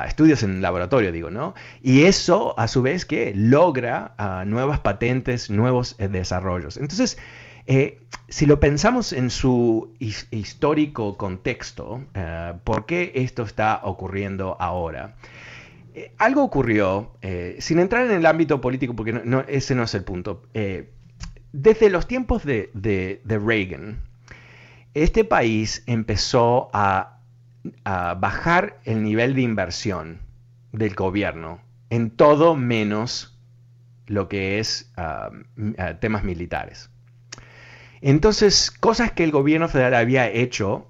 estudios 0.08 0.44
en 0.44 0.62
laboratorio, 0.62 1.12
digo, 1.12 1.32
¿no? 1.32 1.56
Y 1.82 2.04
eso, 2.04 2.54
a 2.60 2.68
su 2.68 2.84
vez, 2.84 3.06
que 3.06 3.34
logra 3.36 4.14
nuevas 4.46 4.80
patentes, 4.82 5.50
nuevos 5.50 5.96
eh, 5.98 6.10
desarrollos. 6.10 6.78
Entonces, 6.78 7.18
eh, 7.68 8.00
si 8.30 8.46
lo 8.46 8.62
pensamos 8.62 9.12
en 9.12 9.30
su 9.30 9.94
histórico 10.00 11.18
contexto, 11.18 12.02
eh, 12.14 12.54
¿por 12.64 12.86
qué 12.86 13.12
esto 13.16 13.44
está 13.44 13.82
ocurriendo 13.84 14.56
ahora? 14.58 15.16
Eh, 15.94 16.14
algo 16.18 16.44
ocurrió, 16.44 17.12
sin 17.60 17.80
entrar 17.80 18.06
en 18.06 18.14
el 18.14 18.26
ámbito 18.26 18.62
político, 18.62 18.96
porque 18.96 19.22
ese 19.50 19.76
no 19.76 19.84
es 19.84 19.94
el 19.96 20.04
punto. 20.06 20.44
desde 21.52 21.90
los 21.90 22.08
tiempos 22.08 22.46
de, 22.46 23.22
Reagan, 23.26 24.02
este 24.94 25.26
país 25.26 25.84
empezó 25.88 26.70
a, 26.74 27.20
bajar 27.84 28.80
el 28.86 29.04
nivel 29.04 29.36
de 29.36 29.42
inversión 29.42 30.20
del 30.72 30.96
gobierno 30.96 31.60
en 31.90 32.12
todo 32.12 32.56
menos 32.56 33.38
lo 34.06 34.30
que 34.30 34.60
es 34.60 34.90
ah, 34.96 35.32
ah, 35.78 35.96
temas 35.96 36.24
militares. 36.24 36.90
Entonces, 38.02 38.72
cosas 38.72 39.12
que 39.12 39.24
el 39.24 39.32
gobierno 39.32 39.68
federal 39.68 39.96
había 39.96 40.30
hecho, 40.30 40.88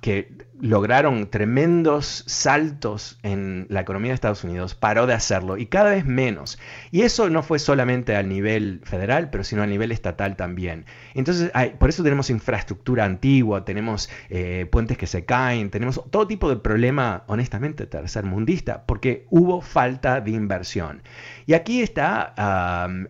que 0.00 0.40
lograron 0.60 1.30
tremendos 1.30 2.24
saltos 2.26 3.18
en 3.22 3.66
la 3.70 3.80
economía 3.80 4.10
de 4.10 4.14
Estados 4.14 4.44
Unidos, 4.44 4.74
paró 4.74 5.06
de 5.06 5.14
hacerlo 5.14 5.56
y 5.56 5.66
cada 5.66 5.90
vez 5.90 6.04
menos. 6.04 6.58
Y 6.90 7.02
eso 7.02 7.30
no 7.30 7.42
fue 7.42 7.58
solamente 7.58 8.16
al 8.16 8.28
nivel 8.28 8.80
federal, 8.84 9.30
pero 9.30 9.44
sino 9.44 9.62
a 9.62 9.66
nivel 9.66 9.92
estatal 9.92 10.36
también. 10.36 10.84
Entonces, 11.14 11.50
por 11.78 11.88
eso 11.88 12.02
tenemos 12.02 12.30
infraestructura 12.30 13.04
antigua, 13.04 13.64
tenemos 13.64 14.10
eh, 14.28 14.66
puentes 14.70 14.98
que 14.98 15.06
se 15.06 15.24
caen, 15.24 15.70
tenemos 15.70 16.02
todo 16.10 16.26
tipo 16.26 16.48
de 16.48 16.56
problema, 16.56 17.24
honestamente, 17.26 17.86
tercermundista, 17.86 18.84
porque 18.86 19.26
hubo 19.30 19.60
falta 19.60 20.20
de 20.20 20.32
inversión. 20.32 21.02
Y 21.46 21.54
aquí 21.54 21.82
está 21.82 22.34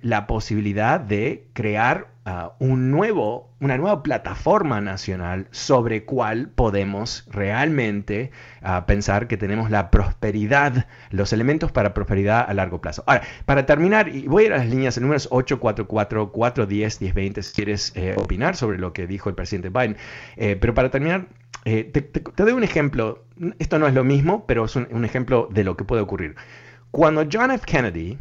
la 0.03 0.27
posibilidad 0.27 1.01
de 1.01 1.49
crear 1.53 2.09
un 2.59 2.91
nuevo, 2.91 3.51
una 3.61 3.77
nueva 3.77 4.03
plataforma 4.03 4.81
nacional 4.81 5.47
sobre 5.51 6.05
cuál 6.05 6.49
podemos 6.49 7.27
realmente 7.31 8.31
pensar 8.87 9.27
que 9.27 9.37
tenemos 9.37 9.71
la 9.71 9.91
prosperidad, 9.91 10.87
los 11.11 11.33
elementos 11.33 11.73
para 11.73 11.95
prosperidad 11.95 12.45
a 12.49 12.55
largo 12.55 12.81
plazo. 12.81 13.03
Ahora, 13.07 13.23
para 13.47 13.67
terminar, 13.67 14.09
y 14.09 14.27
voy 14.27 14.45
a 14.45 14.47
ir 14.47 14.53
a 14.53 14.59
las 14.59 14.69
líneas, 14.69 14.97
el 14.97 15.03
número 15.03 15.17
es 15.17 15.29
844 15.31 16.33
410 16.33 17.01
1020 17.01 17.43
si 17.43 17.55
quieres 17.55 17.93
eh, 17.95 18.15
opinar 18.17 18.57
sobre 18.57 18.79
lo 18.79 18.93
que 18.93 19.07
dijo 19.07 19.29
el 19.29 19.35
presidente 19.35 19.69
Biden. 19.69 19.97
Eh, 20.37 20.57
pero 20.61 20.75
para 20.75 20.91
terminar, 20.91 21.27
eh, 21.65 21.85
te, 21.85 22.43
doy 22.43 22.53
un 22.53 22.65
ejemplo. 22.65 23.25
Esto 23.59 23.79
no 23.79 23.87
es 23.87 23.95
lo 23.95 24.05
mismo, 24.05 24.47
pero 24.47 24.65
es 24.67 24.77
un 24.77 25.05
ejemplo 25.05 25.49
de 25.51 25.65
lo 25.65 25.77
que 25.77 25.85
puede 25.85 26.03
ocurrir. 26.03 26.37
Cuando 26.91 27.27
John 27.31 27.51
F. 27.51 27.65
Kennedy 27.65 28.19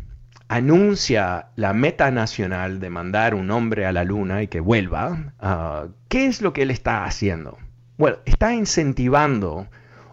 anuncia 0.50 1.50
la 1.56 1.74
meta 1.74 2.12
nacional 2.12 2.79
de 2.79 2.89
mandar 2.89 3.36
un 3.36 3.51
hombre 3.51 3.86
a 3.86 3.91
la 3.91 4.03
luna 4.03 4.41
y 4.41 4.48
que 4.48 4.60
vuelva, 4.60 5.34
ah, 5.39 5.88
¿qué 6.10 6.25
es 6.25 6.41
lo 6.41 6.53
que 6.53 6.63
él 6.63 6.72
está 6.72 7.06
haciendo? 7.06 7.58
Bueno, 7.98 8.18
está 8.25 8.53
incentivando 8.53 9.68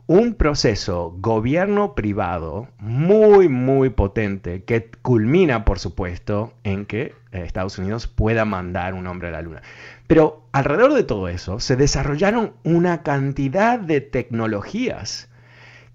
un 0.07 0.35
proceso 0.35 1.17
gobierno-privado 1.19 2.69
muy, 2.79 3.49
muy 3.49 3.91
potente 3.91 4.63
que 4.63 4.91
culmina, 5.03 5.65
por 5.65 5.79
supuesto, 5.79 6.53
en 6.65 6.85
que 6.85 7.15
eh, 7.33 7.43
Estados 7.45 7.79
Unidos 7.79 8.07
pueda 8.07 8.45
mandar 8.45 8.95
un 8.95 9.07
hombre 9.07 9.29
a 9.29 9.33
la 9.33 9.43
luna. 9.43 9.63
Pero 10.07 10.47
alrededor 10.53 10.93
de 10.93 11.03
todo 11.03 11.29
eso 11.29 11.61
se 11.61 11.77
desarrollaron 11.77 12.53
una 12.63 13.03
cantidad 13.03 13.81
de 13.81 14.01
tecnologías 14.03 15.29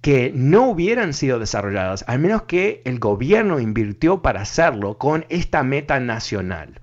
que 0.01 0.31
no 0.33 0.69
hubieran 0.69 1.13
sido 1.13 1.37
desarrolladas, 1.37 2.03
al 2.07 2.19
menos 2.19 2.43
que 2.43 2.81
el 2.85 2.99
gobierno 2.99 3.59
invirtió 3.59 4.21
para 4.21 4.41
hacerlo 4.41 4.97
con 4.97 5.25
esta 5.29 5.63
meta 5.63 5.99
nacional. 5.99 6.81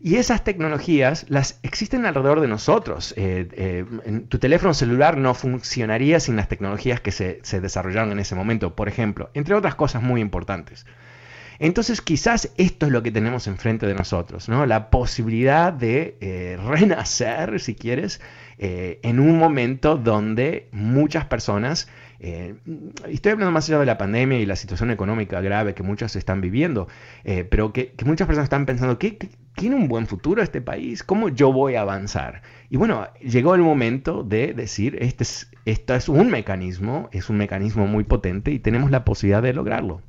Y 0.00 0.16
esas 0.16 0.44
tecnologías 0.44 1.24
las 1.30 1.58
existen 1.62 2.04
alrededor 2.04 2.40
de 2.40 2.46
nosotros. 2.46 3.14
Eh, 3.16 3.48
eh, 3.52 3.84
tu 4.28 4.38
teléfono 4.38 4.74
celular 4.74 5.16
no 5.16 5.32
funcionaría 5.32 6.20
sin 6.20 6.36
las 6.36 6.46
tecnologías 6.46 7.00
que 7.00 7.10
se, 7.10 7.40
desarrollaron 7.60 8.12
en 8.12 8.18
ese 8.18 8.34
momento, 8.34 8.76
por 8.76 8.88
ejemplo, 8.88 9.30
entre 9.32 9.54
otras 9.54 9.74
cosas 9.74 10.02
muy 10.02 10.20
importantes. 10.20 10.84
Entonces 11.58 12.02
quizás 12.02 12.52
esto 12.58 12.86
es 12.86 12.92
lo 12.92 13.02
que 13.02 13.12
tenemos 13.12 13.46
enfrente 13.46 13.86
de 13.86 13.94
nosotros, 13.94 14.48
¿no? 14.48 14.66
La 14.66 14.90
posibilidad 14.90 15.72
de 15.72 16.18
eh, 16.20 16.58
renacer, 16.68 17.58
si 17.58 17.74
quieres, 17.74 18.20
en 18.58 19.18
un 19.18 19.38
momento 19.38 19.96
donde 19.96 20.68
muchas 20.70 21.24
personas 21.24 21.88
eh, 22.26 22.54
estoy 23.06 23.32
hablando 23.32 23.52
más 23.52 23.68
allá 23.68 23.78
de 23.78 23.84
la 23.84 23.98
pandemia 23.98 24.38
y 24.38 24.46
la 24.46 24.56
situación 24.56 24.90
económica 24.90 25.42
grave 25.42 25.74
que 25.74 25.82
muchas 25.82 26.16
están 26.16 26.40
viviendo, 26.40 26.88
eh, 27.24 27.44
pero 27.44 27.74
que, 27.74 27.92
muchas 28.06 28.26
personas 28.26 28.44
están 28.46 28.64
pensando, 28.64 28.98
¿qué, 28.98 29.18
¿tiene 29.56 29.76
un 29.76 29.88
buen 29.88 30.06
futuro 30.06 30.42
este 30.42 30.62
país? 30.62 31.04
¿Cómo 31.04 31.28
yo 31.28 31.52
voy 31.52 31.74
a 31.74 31.82
avanzar? 31.82 32.40
Y 32.70 32.78
bueno, 32.78 33.06
llegó 33.20 33.54
el 33.54 33.60
momento 33.60 34.22
de 34.22 34.54
decir, 34.54 34.96
este 35.02 35.24
es, 35.24 35.52
esto 35.66 35.94
es 35.94 36.08
un 36.08 36.30
mecanismo, 36.30 37.10
es 37.12 37.28
un 37.28 37.36
mecanismo 37.36 37.86
muy 37.86 38.04
potente 38.04 38.52
y 38.52 38.58
tenemos 38.58 38.90
la 38.90 39.04
posibilidad 39.04 39.42
de 39.42 39.52
lograrlo. 39.52 40.00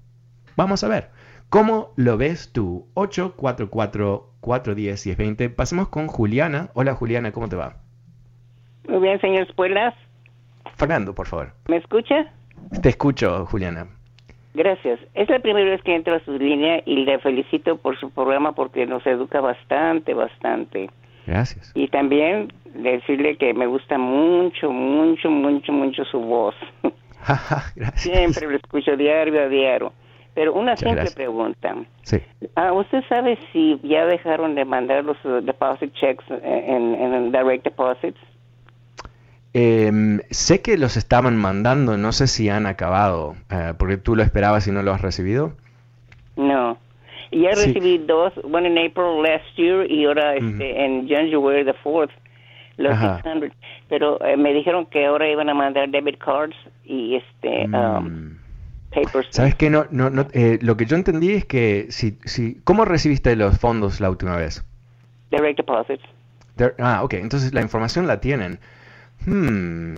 Vamos 0.55 0.85
a 0.85 0.87
ver. 0.87 1.09
¿Cómo 1.49 1.91
lo 1.97 2.15
ves 2.15 2.53
tú? 2.53 2.87
844 2.93 4.35
410 4.39 5.05
1020. 5.05 5.49
Pasemos 5.49 5.89
con 5.89 6.07
Juliana. 6.07 6.69
Hola 6.75 6.95
Juliana, 6.95 7.33
¿cómo 7.33 7.49
te 7.49 7.57
va? 7.57 7.75
Muy 8.87 9.01
bien, 9.01 9.19
señor 9.19 9.47
Espuelas. 9.49 9.93
Fernando, 10.75 11.13
por 11.13 11.27
favor. 11.27 11.53
¿Me 11.67 11.77
escucha? 11.77 12.31
Te 12.81 12.89
escucho, 12.89 13.45
Juliana. 13.45 13.87
Gracias. 14.53 14.99
Es 15.13 15.29
la 15.29 15.39
primera 15.39 15.69
vez 15.69 15.81
que 15.83 15.95
entro 15.95 16.15
a 16.15 16.19
su 16.21 16.31
línea 16.37 16.81
y 16.85 17.03
le 17.03 17.19
felicito 17.19 17.77
por 17.77 17.99
su 17.99 18.09
programa 18.09 18.53
porque 18.53 18.85
nos 18.85 19.05
educa 19.05 19.41
bastante, 19.41 20.13
bastante. 20.13 20.89
Gracias. 21.27 21.71
Y 21.75 21.87
también 21.89 22.53
decirle 22.73 23.37
que 23.37 23.53
me 23.53 23.67
gusta 23.67 23.97
mucho, 23.97 24.71
mucho, 24.71 25.29
mucho, 25.29 25.73
mucho 25.73 26.05
su 26.05 26.19
voz. 26.19 26.55
gracias. 27.75 28.01
Siempre 28.01 28.47
lo 28.47 28.55
escucho 28.55 28.95
diario 28.95 29.41
a 29.41 29.47
diario. 29.47 29.93
Pero 30.35 30.53
una 30.53 30.75
simple 30.75 31.09
pregunta. 31.15 31.75
Sí. 32.03 32.17
Ah, 32.55 32.73
¿Usted 32.73 33.03
sabe 33.07 33.37
si 33.51 33.79
ya 33.83 34.05
dejaron 34.05 34.55
de 34.55 34.65
mandar 34.65 35.05
los 35.05 35.17
uh, 35.23 35.41
deposit 35.41 35.93
checks 35.93 36.25
en, 36.29 36.93
en 36.95 37.31
direct 37.31 37.63
deposits? 37.63 38.19
Em, 39.57 40.19
sé 40.31 40.61
que 40.61 40.77
los 40.77 40.97
estaban 40.97 41.37
mandando, 41.37 41.95
no 41.95 42.11
sé 42.11 42.27
si 42.27 42.49
han 42.49 42.65
acabado, 42.65 43.37
eh, 43.49 43.73
porque 43.77 43.95
tú 43.95 44.17
lo 44.17 44.21
esperabas 44.21 44.67
y 44.67 44.71
no 44.73 44.83
lo 44.83 44.91
has 44.91 45.01
recibido. 45.01 45.53
No. 46.35 46.77
Ya 47.31 47.51
recibí 47.51 47.99
dos, 47.99 48.33
one 48.43 48.67
in 48.67 48.77
April 48.77 49.23
last 49.23 49.45
year 49.55 49.89
y 49.89 50.03
ahora 50.03 50.35
este, 50.35 50.83
en 50.83 51.07
January 51.07 51.63
the 51.63 51.73
4th, 51.85 52.09
los 52.75 52.99
600. 52.99 53.51
Pero 53.87 54.21
eh, 54.25 54.35
me 54.35 54.53
dijeron 54.53 54.87
que 54.87 55.05
ahora 55.05 55.29
iban 55.29 55.47
a 55.47 55.53
mandar 55.53 55.87
debit 55.89 56.17
cards 56.17 56.57
y 56.83 57.15
este 57.15 57.65
mm. 57.69 57.75
um, 57.75 58.37
papers. 58.93 59.27
¿Sabes 59.29 59.55
qué? 59.55 59.69
No, 59.69 59.85
no, 59.89 60.09
no, 60.09 60.27
eh, 60.33 60.59
lo 60.61 60.75
que 60.75 60.85
yo 60.85 60.97
entendí 60.97 61.31
es 61.31 61.45
que 61.45 61.85
si, 61.91 62.17
si, 62.25 62.59
¿cómo 62.65 62.83
recibiste 62.83 63.33
los 63.37 63.57
fondos 63.57 64.01
la 64.01 64.09
última 64.09 64.35
vez? 64.35 64.65
Direct 65.31 65.55
deposits. 65.55 66.03
ah, 66.79 67.05
ok, 67.05 67.13
entonces 67.13 67.53
la 67.53 67.61
información 67.61 68.05
la 68.05 68.19
tienen. 68.19 68.59
Hmm. 69.25 69.95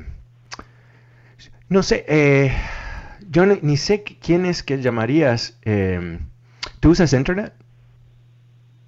No 1.70 1.84
sé, 1.84 2.06
eh, 2.08 2.52
yo 3.30 3.46
ni, 3.46 3.78
sé 3.78 4.04
quién 4.04 4.46
es 4.46 4.64
que 4.64 4.82
llamarías. 4.82 5.60
Eh, 5.64 6.20
¿Tú 6.80 6.92
usas 6.92 7.14
internet? 7.14 7.54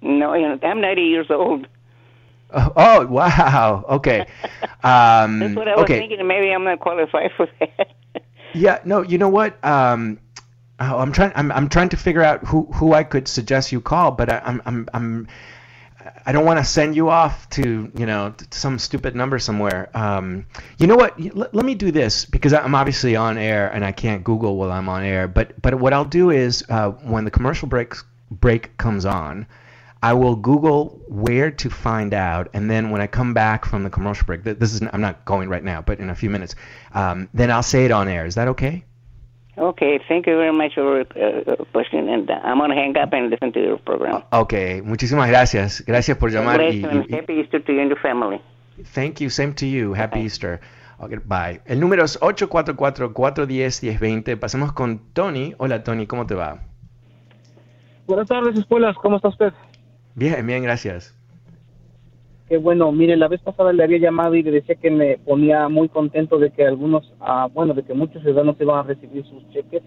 No, 0.00 0.34
I'm 0.34 0.80
90 0.80 1.02
years 1.02 1.30
old. 1.30 1.68
Oh, 2.52 2.72
oh 2.76 3.06
wow. 3.06 3.84
Okay. 3.88 4.26
Um, 4.82 5.40
That's 5.40 5.54
what 5.56 5.68
I 5.68 5.74
was 5.74 5.82
okay. 5.82 5.98
thinking. 5.98 6.26
Maybe 6.26 6.50
I'm 6.50 6.64
not 6.64 6.80
qualified 6.80 7.32
for 7.36 7.46
that. 7.60 7.88
yeah. 8.54 8.78
No. 8.86 9.02
You 9.02 9.18
know 9.18 9.28
what? 9.28 9.62
Um, 9.62 10.18
oh, 10.80 10.96
I'm 10.96 11.12
trying. 11.12 11.32
I'm, 11.36 11.52
I'm 11.52 11.68
trying 11.68 11.90
to 11.90 11.98
figure 11.98 12.22
out 12.22 12.46
who, 12.46 12.64
who 12.72 12.94
I 12.94 13.04
could 13.04 13.28
suggest 13.28 13.72
you 13.72 13.82
call, 13.82 14.12
but 14.12 14.30
I, 14.30 14.40
I'm 14.42 14.62
I'm 14.64 14.88
I'm 14.94 15.28
I 16.24 16.32
don't 16.32 16.44
want 16.44 16.58
to 16.58 16.64
send 16.64 16.96
you 16.96 17.10
off 17.10 17.48
to 17.50 17.90
you 17.94 18.06
know 18.06 18.34
to 18.36 18.58
some 18.58 18.78
stupid 18.78 19.14
number 19.14 19.38
somewhere. 19.38 19.90
Um, 19.94 20.46
you 20.78 20.86
know 20.86 20.96
what? 20.96 21.20
Let, 21.20 21.54
let, 21.54 21.64
me 21.64 21.74
do 21.74 21.90
this 21.90 22.24
because 22.24 22.52
I'm 22.52 22.74
obviously 22.74 23.16
on 23.16 23.36
air 23.38 23.68
and 23.68 23.84
I 23.84 23.92
can't 23.92 24.24
Google 24.24 24.56
while 24.56 24.72
I'm 24.72 24.88
on 24.88 25.02
air. 25.02 25.28
But 25.28 25.60
but 25.60 25.74
what 25.74 25.92
I'll 25.92 26.04
do 26.04 26.30
is 26.30 26.64
uh, 26.68 26.90
when 26.90 27.24
the 27.24 27.30
commercial 27.30 27.68
break 27.68 27.94
break 28.30 28.76
comes 28.76 29.04
on, 29.04 29.46
I 30.02 30.14
will 30.14 30.36
Google 30.36 31.00
where 31.08 31.50
to 31.50 31.70
find 31.70 32.14
out, 32.14 32.48
and 32.54 32.70
then 32.70 32.90
when 32.90 33.02
I 33.02 33.06
come 33.06 33.34
back 33.34 33.64
from 33.64 33.82
the 33.82 33.90
commercial 33.90 34.24
break, 34.26 34.42
this 34.44 34.72
is 34.72 34.82
I'm 34.92 35.02
not 35.02 35.24
going 35.24 35.48
right 35.48 35.64
now, 35.64 35.82
but 35.82 35.98
in 35.98 36.08
a 36.08 36.14
few 36.14 36.30
minutes, 36.30 36.54
um, 36.92 37.28
then 37.34 37.50
I'll 37.50 37.62
say 37.62 37.84
it 37.84 37.90
on 37.90 38.08
air. 38.08 38.24
Is 38.24 38.36
that 38.36 38.48
okay? 38.48 38.84
Okay, 39.56 40.00
thank 40.08 40.26
you 40.26 40.36
very 40.36 40.52
much 40.52 40.74
for 40.74 41.00
uh, 41.00 41.04
question, 41.72 42.08
and 42.08 42.30
I'm 42.30 42.58
going 42.58 42.70
to 42.70 42.76
hang 42.76 42.96
up 42.96 43.12
and 43.12 43.30
listen 43.30 43.52
to 43.52 43.60
your 43.60 43.78
program. 43.78 44.22
Okay, 44.32 44.80
muchísimas 44.82 45.28
gracias. 45.28 45.84
Gracias 45.86 46.16
por 46.16 46.30
llamar. 46.30 46.60
Y, 46.60 46.84
y, 46.84 47.06
happy 47.14 47.40
Easter 47.40 47.62
to 47.64 47.72
you 47.72 47.80
and 47.80 47.90
your 47.90 48.00
family. 48.00 48.40
Thank 48.94 49.20
you, 49.20 49.28
same 49.28 49.52
to 49.54 49.66
you. 49.66 49.92
Happy 49.92 50.20
bye. 50.20 50.26
Easter. 50.26 50.60
Okay, 51.00 51.18
bye. 51.24 51.60
El 51.66 51.80
número 51.80 52.04
es 52.04 52.20
844-410-1020. 52.20 54.38
Pasemos 54.38 54.72
con 54.72 55.00
Tony. 55.12 55.54
Hola, 55.58 55.82
Tony, 55.82 56.06
¿cómo 56.06 56.26
te 56.26 56.34
va? 56.34 56.60
Buenas 58.06 58.28
tardes, 58.28 58.56
escuelas. 58.58 58.96
¿Cómo 58.96 59.16
está 59.16 59.28
usted? 59.28 59.52
Bien, 60.14 60.46
bien, 60.46 60.62
gracias 60.62 61.19
que 62.50 62.58
bueno, 62.58 62.90
mire, 62.90 63.16
la 63.16 63.28
vez 63.28 63.40
pasada 63.42 63.72
le 63.72 63.84
había 63.84 63.98
llamado 63.98 64.34
y 64.34 64.42
le 64.42 64.50
decía 64.50 64.74
que 64.74 64.90
me 64.90 65.18
ponía 65.18 65.68
muy 65.68 65.88
contento 65.88 66.36
de 66.36 66.50
que 66.50 66.66
algunos, 66.66 67.08
ah, 67.20 67.48
bueno, 67.54 67.74
de 67.74 67.84
que 67.84 67.94
muchos 67.94 68.22
ciudadanos 68.22 68.56
iban 68.58 68.80
a 68.80 68.82
recibir 68.82 69.24
sus 69.24 69.48
cheques, 69.50 69.84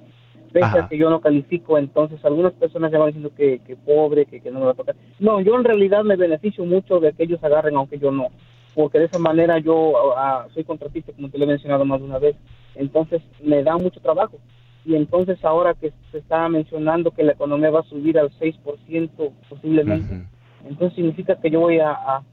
pese 0.54 0.80
a 0.80 0.88
que 0.88 0.98
yo 0.98 1.10
no 1.10 1.20
califico, 1.20 1.78
entonces 1.78 2.24
algunas 2.24 2.54
personas 2.54 2.90
ya 2.90 3.00
van 3.00 3.08
diciendo 3.08 3.32
que, 3.36 3.60
que 3.68 3.76
pobre, 3.76 4.26
que, 4.28 4.40
que, 4.40 4.50
no 4.50 4.62
me 4.62 4.68
va 4.68 4.72
a 4.72 4.76
tocar. 4.76 4.96
No, 5.20 5.42
yo 5.42 5.56
en 5.58 5.66
realidad 5.66 6.06
me 6.06 6.16
beneficio 6.16 6.64
mucho 6.64 7.02
de 7.02 7.12
que 7.12 7.24
ellos 7.24 7.44
agarren, 7.44 7.76
aunque 7.76 8.00
yo 8.00 8.12
no, 8.12 8.30
porque 8.74 8.98
de 8.98 9.06
esa 9.08 9.20
manera 9.20 9.60
yo 9.60 10.16
ah, 10.16 10.48
soy 10.54 10.64
contratista, 10.64 11.12
como 11.12 11.28
te 11.28 11.38
lo 11.38 11.44
he 11.44 11.48
mencionado 11.48 11.84
más 11.84 12.00
de 12.00 12.06
una 12.06 12.20
vez, 12.20 12.38
entonces 12.76 13.22
me 13.44 13.62
da 13.62 13.76
mucho 13.76 14.00
trabajo. 14.00 14.40
Y 14.86 14.96
entonces 14.96 15.38
ahora 15.44 15.74
que 15.74 15.92
se 16.14 16.20
está 16.20 16.48
mencionando 16.48 17.12
que 17.12 17.24
la 17.24 17.34
economía 17.34 17.72
va 17.72 17.82
a 17.82 17.90
subir 17.90 18.18
al 18.18 18.32
6% 18.40 19.32
posiblemente, 19.50 20.28
entonces 20.66 20.96
significa 20.96 21.36
que 21.36 21.50
yo 21.50 21.60
voy 21.60 21.80
a 21.80 22.24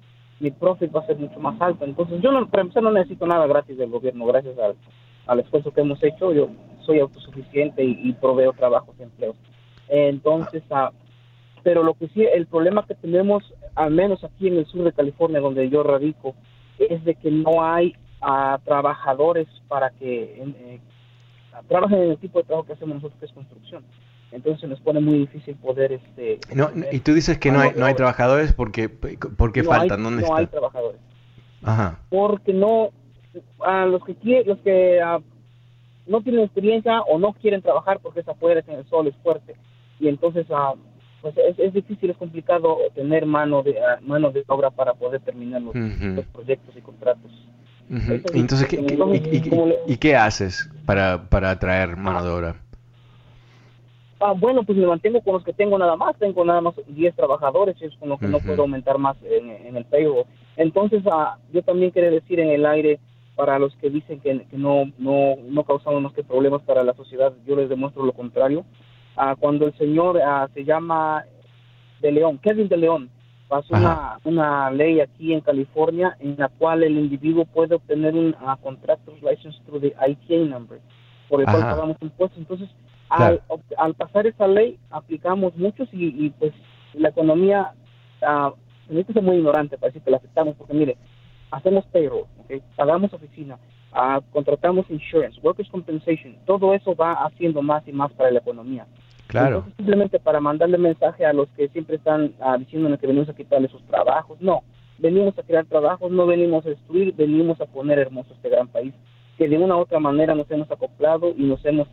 mi 0.40 0.50
profit 0.50 0.94
va 0.94 1.00
a 1.00 1.06
ser 1.06 1.18
mucho 1.18 1.38
más 1.38 1.60
alto. 1.60 1.84
Entonces, 1.84 2.20
yo 2.22 2.32
no, 2.32 2.48
para 2.48 2.62
empezar 2.62 2.82
no 2.82 2.90
necesito 2.90 3.26
nada 3.26 3.46
gratis 3.46 3.76
del 3.76 3.90
gobierno, 3.90 4.26
gracias 4.26 4.58
al, 4.58 4.74
al 5.26 5.40
esfuerzo 5.40 5.70
que 5.70 5.82
hemos 5.82 6.02
hecho, 6.02 6.32
yo 6.32 6.48
soy 6.84 6.98
autosuficiente 6.98 7.84
y, 7.84 8.12
proveo 8.14 8.52
trabajos 8.52 8.96
y 8.98 9.02
empleos. 9.02 9.36
Entonces, 9.88 10.62
ah, 10.70 10.92
pero 11.62 11.82
lo 11.82 11.94
que 11.94 12.08
sí, 12.08 12.24
el 12.24 12.46
problema 12.46 12.86
que 12.86 12.94
tenemos, 12.94 13.44
al 13.74 13.90
menos 13.90 14.24
aquí 14.24 14.48
en 14.48 14.56
el 14.56 14.66
sur 14.66 14.82
de 14.82 14.92
California, 14.92 15.40
donde 15.40 15.68
yo 15.68 15.82
radico, 15.82 16.34
es 16.78 17.04
de 17.04 17.14
que 17.14 17.30
no 17.30 17.62
hay 17.62 17.94
ah, 18.22 18.58
trabajadores 18.64 19.46
para 19.68 19.90
que 19.90 20.42
eh, 20.42 20.80
trabajen 21.68 21.98
en 21.98 22.10
el 22.12 22.18
tipo 22.18 22.38
de 22.38 22.46
trabajo 22.46 22.66
que 22.66 22.72
hacemos 22.72 22.96
nosotros, 22.96 23.20
que 23.20 23.26
es 23.26 23.32
construcción 23.32 23.84
entonces 24.32 24.68
nos 24.68 24.80
pone 24.80 25.00
muy 25.00 25.18
difícil 25.18 25.56
poder 25.56 25.92
este 25.92 26.38
no, 26.54 26.70
y 26.92 27.00
tú 27.00 27.14
dices 27.14 27.38
que 27.38 27.50
no 27.50 27.60
hay 27.60 27.72
no 27.76 27.86
hay 27.86 27.94
trabajadores 27.94 28.52
porque 28.52 28.88
porque 28.88 29.64
faltan 29.64 30.02
dónde 30.02 30.22
no 30.22 30.36
hay 30.36 30.46
trabajadores. 30.46 31.00
Ajá. 31.62 31.98
Porque 32.08 32.52
no 32.52 32.90
a 33.60 33.86
los 33.86 34.04
que 34.04 34.14
quieren 34.14 34.48
los 34.48 34.58
que 34.60 35.00
ah, 35.00 35.20
no 36.06 36.22
tienen 36.22 36.42
experiencia 36.42 37.02
o 37.02 37.18
no 37.18 37.32
quieren 37.32 37.60
trabajar 37.60 38.00
porque 38.00 38.20
es 38.20 38.28
afuera 38.28 38.62
en 38.66 38.78
el 38.78 38.86
sol 38.86 39.08
es 39.08 39.16
fuerte. 39.16 39.56
Y 39.98 40.08
entonces 40.08 40.46
uh, 40.48 40.78
pues 41.22 41.34
es, 41.58 41.72
difícil 41.74 42.10
es 42.10 42.16
complicado 42.16 42.78
tener 42.94 43.26
mano 43.26 43.62
de 43.62 43.80
ah, 43.80 43.98
mano 44.00 44.30
de 44.30 44.44
obra 44.46 44.70
para 44.70 44.94
poder 44.94 45.20
terminar 45.22 45.60
los, 45.60 45.74
proyectos 46.26 46.76
y 46.76 46.80
contratos. 46.80 47.30
Entonces 48.32 48.68
¿qué, 48.68 48.76
y, 49.86 49.96
qué 49.96 50.14
haces 50.14 50.70
para 50.86 51.28
para 51.28 51.50
atraer 51.50 51.96
mano 51.96 52.22
de 52.22 52.30
obra 52.30 52.69
Ah, 54.22 54.34
bueno, 54.36 54.64
pues 54.64 54.76
me 54.76 54.86
mantengo 54.86 55.22
con 55.22 55.32
los 55.34 55.44
que 55.44 55.54
tengo 55.54 55.78
nada 55.78 55.96
más. 55.96 56.14
Tengo 56.18 56.44
nada 56.44 56.60
más 56.60 56.74
10 56.86 57.16
trabajadores, 57.16 57.80
es 57.80 57.96
con 57.96 58.10
lo 58.10 58.18
que 58.18 58.28
no 58.28 58.38
puedo 58.38 58.62
aumentar 58.62 58.98
más 58.98 59.16
en, 59.22 59.74
el 59.74 59.84
payroll. 59.86 60.26
Entonces, 60.56 61.02
ah, 61.10 61.38
yo 61.52 61.62
también 61.62 61.90
quiero 61.90 62.10
decir 62.10 62.38
en 62.38 62.50
el 62.50 62.66
aire, 62.66 63.00
para 63.34 63.58
los 63.58 63.74
que 63.76 63.88
dicen 63.88 64.20
que, 64.20 64.46
no, 64.52 64.92
no, 64.98 65.36
no 65.48 65.64
causamos 65.64 66.02
más 66.02 66.12
que 66.12 66.22
problemas 66.22 66.60
para 66.62 66.84
la 66.84 66.92
sociedad, 66.92 67.32
yo 67.46 67.56
les 67.56 67.70
demuestro 67.70 68.04
lo 68.04 68.12
contrario. 68.12 68.66
Ah, 69.16 69.34
cuando 69.38 69.66
el 69.66 69.76
señor 69.78 70.20
se 70.52 70.64
llama 70.64 71.24
De 72.02 72.12
León, 72.12 72.38
Kevin 72.42 72.68
De 72.68 72.76
León, 72.76 73.08
pasó 73.48 73.74
una, 73.74 74.18
una, 74.24 74.70
ley 74.70 75.00
aquí 75.00 75.32
en 75.32 75.40
California 75.40 76.16
en 76.20 76.36
la 76.38 76.50
cual 76.50 76.82
el 76.82 76.98
individuo 76.98 77.46
puede 77.46 77.76
obtener 77.76 78.14
un 78.14 78.36
contractor's 78.62 79.22
license 79.22 79.58
through 79.64 79.80
the 79.80 79.94
ITA 80.06 80.44
number, 80.44 80.78
por 81.28 81.40
el 81.40 81.46
cual 81.46 81.62
pagamos 81.62 81.96
impuestos. 82.02 82.38
Entonces, 82.38 82.68
al, 83.10 83.94
pasar 83.94 84.26
esa 84.26 84.46
ley, 84.46 84.78
aplicamos 84.90 85.56
muchos 85.56 85.88
y, 85.92 86.30
pues 86.30 86.52
la 86.94 87.10
economía 87.10 87.72
ah, 88.22 88.52
esto 88.98 89.12
es 89.18 89.22
muy 89.22 89.36
ignorante 89.36 89.78
para 89.78 89.88
decir 89.88 90.02
que 90.02 90.10
la 90.10 90.16
aceptamos, 90.16 90.56
porque 90.56 90.74
mire, 90.74 90.96
hacemos 91.50 91.84
payroll, 91.86 92.24
pagamos 92.76 93.12
oficina, 93.12 93.58
uh, 93.92 94.20
contratamos 94.32 94.90
insurance, 94.90 95.38
workers' 95.42 95.68
compensation, 95.70 96.36
todo 96.46 96.74
eso 96.74 96.94
va 96.94 97.12
haciendo 97.24 97.62
más 97.62 97.86
y 97.86 97.92
más 97.92 98.12
para 98.12 98.30
la 98.30 98.40
economía. 98.40 98.86
Claro. 99.26 99.64
simplemente 99.76 100.18
para 100.18 100.40
mandarle 100.40 100.76
mensaje 100.76 101.24
a 101.24 101.32
los 101.32 101.48
que 101.50 101.68
siempre 101.68 101.96
están 101.96 102.34
uh, 102.40 102.58
diciéndonos 102.58 102.98
que 102.98 103.06
venimos 103.06 103.28
a 103.28 103.36
quitarle 103.36 103.68
sus 103.68 103.82
trabajos, 103.86 104.40
no, 104.40 104.64
venimos 104.98 105.38
a 105.38 105.44
crear 105.44 105.64
trabajos, 105.66 106.10
no 106.10 106.26
venimos 106.26 106.66
a 106.66 106.70
destruir, 106.70 107.14
venimos 107.14 107.60
a 107.60 107.66
poner 107.66 108.00
hermoso 108.00 108.34
este 108.34 108.48
gran 108.48 108.66
país, 108.66 108.92
que 109.38 109.48
de 109.48 109.56
una 109.56 109.76
u 109.76 109.80
otra 109.80 110.00
manera 110.00 110.34
nos 110.34 110.50
hemos 110.50 110.68
acoplado 110.68 111.32
y 111.36 111.44
nos 111.44 111.64
hemos 111.64 111.86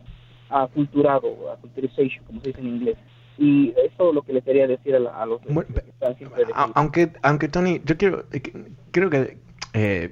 aculturado, 0.50 1.52
aculturization, 1.52 2.24
como 2.26 2.40
se 2.40 2.48
dice 2.48 2.60
en 2.60 2.66
inglés. 2.68 2.96
Y 3.38 3.70
eso 3.70 4.08
es 4.08 4.14
lo 4.14 4.22
que 4.22 4.32
le 4.32 4.42
quería 4.42 4.66
decir 4.66 4.94
a, 4.96 5.26
los 5.26 5.40
que 5.40 5.48
están 5.88 6.16
siempre... 6.16 6.44
Aunque, 6.74 7.12
aunque 7.22 7.48
Tony, 7.48 7.80
yo 7.84 7.96
quiero, 7.96 8.24
eh, 8.32 8.42
creo 8.90 9.10
que 9.10 9.38
eh, 9.74 10.10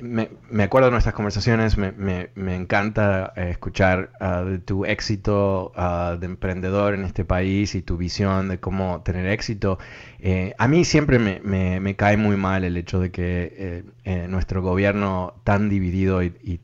me, 0.00 0.62
acuerdo 0.62 0.86
de 0.86 0.92
nuestras 0.92 1.14
conversaciones, 1.14 1.76
me, 1.76 1.92
me 2.34 2.54
encanta 2.54 3.32
eh, 3.36 3.50
escuchar 3.50 4.12
ah, 4.20 4.42
de 4.44 4.58
tu 4.58 4.84
éxito 4.84 5.72
ah, 5.74 6.16
de 6.18 6.26
emprendedor 6.26 6.94
en 6.94 7.04
este 7.04 7.24
país 7.24 7.74
y 7.74 7.82
tu 7.82 7.96
visión 7.96 8.48
de 8.48 8.60
cómo 8.60 9.02
tener 9.02 9.26
éxito. 9.26 9.78
Eh, 10.20 10.54
a 10.56 10.68
mí 10.68 10.84
siempre 10.84 11.18
me, 11.18 11.96
cae 11.96 12.16
muy 12.16 12.36
mal 12.36 12.64
el 12.64 12.76
hecho 12.76 13.00
de 13.00 13.10
que 13.10 13.84
nuestro 14.28 14.62
gobierno 14.62 15.34
tan 15.44 15.68
dividido 15.68 16.22
y, 16.22 16.60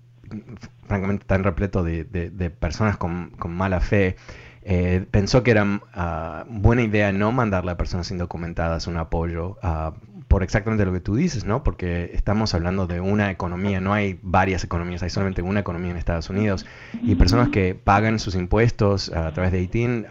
francamente 0.86 1.24
tan 1.26 1.44
repleto 1.44 1.82
de, 1.82 2.04
personas 2.58 2.96
con, 2.96 3.32
mala 3.48 3.80
fe, 3.80 4.16
pensó 5.10 5.42
que 5.42 5.52
era 5.52 5.80
ah, 5.94 6.44
buena 6.48 6.82
idea 6.82 7.12
no 7.12 7.32
mandarle 7.32 7.72
a 7.72 7.76
personas 7.76 8.10
indocumentadas 8.10 8.86
un 8.86 8.96
apoyo 8.96 9.58
por 10.28 10.42
exactamente 10.42 10.84
lo 10.84 10.92
que 10.92 11.00
tú 11.00 11.14
dices, 11.14 11.44
¿no? 11.44 11.62
Porque 11.62 12.10
estamos 12.12 12.52
hablando 12.54 12.86
de 12.86 13.00
una 13.00 13.30
economía, 13.30 13.80
no 13.80 13.92
hay 13.92 14.18
varias 14.22 14.64
economías, 14.64 15.02
hay 15.02 15.10
solamente 15.10 15.40
una 15.40 15.60
economía 15.60 15.92
en 15.92 15.96
Estados 15.96 16.28
Unidos 16.30 16.66
y 17.00 17.14
personas 17.14 17.50
que 17.50 17.74
pagan 17.74 18.18
sus 18.18 18.34
impuestos 18.34 19.12
a 19.12 19.32
través 19.32 19.52
de 19.52 19.60
ITIN 19.60 20.06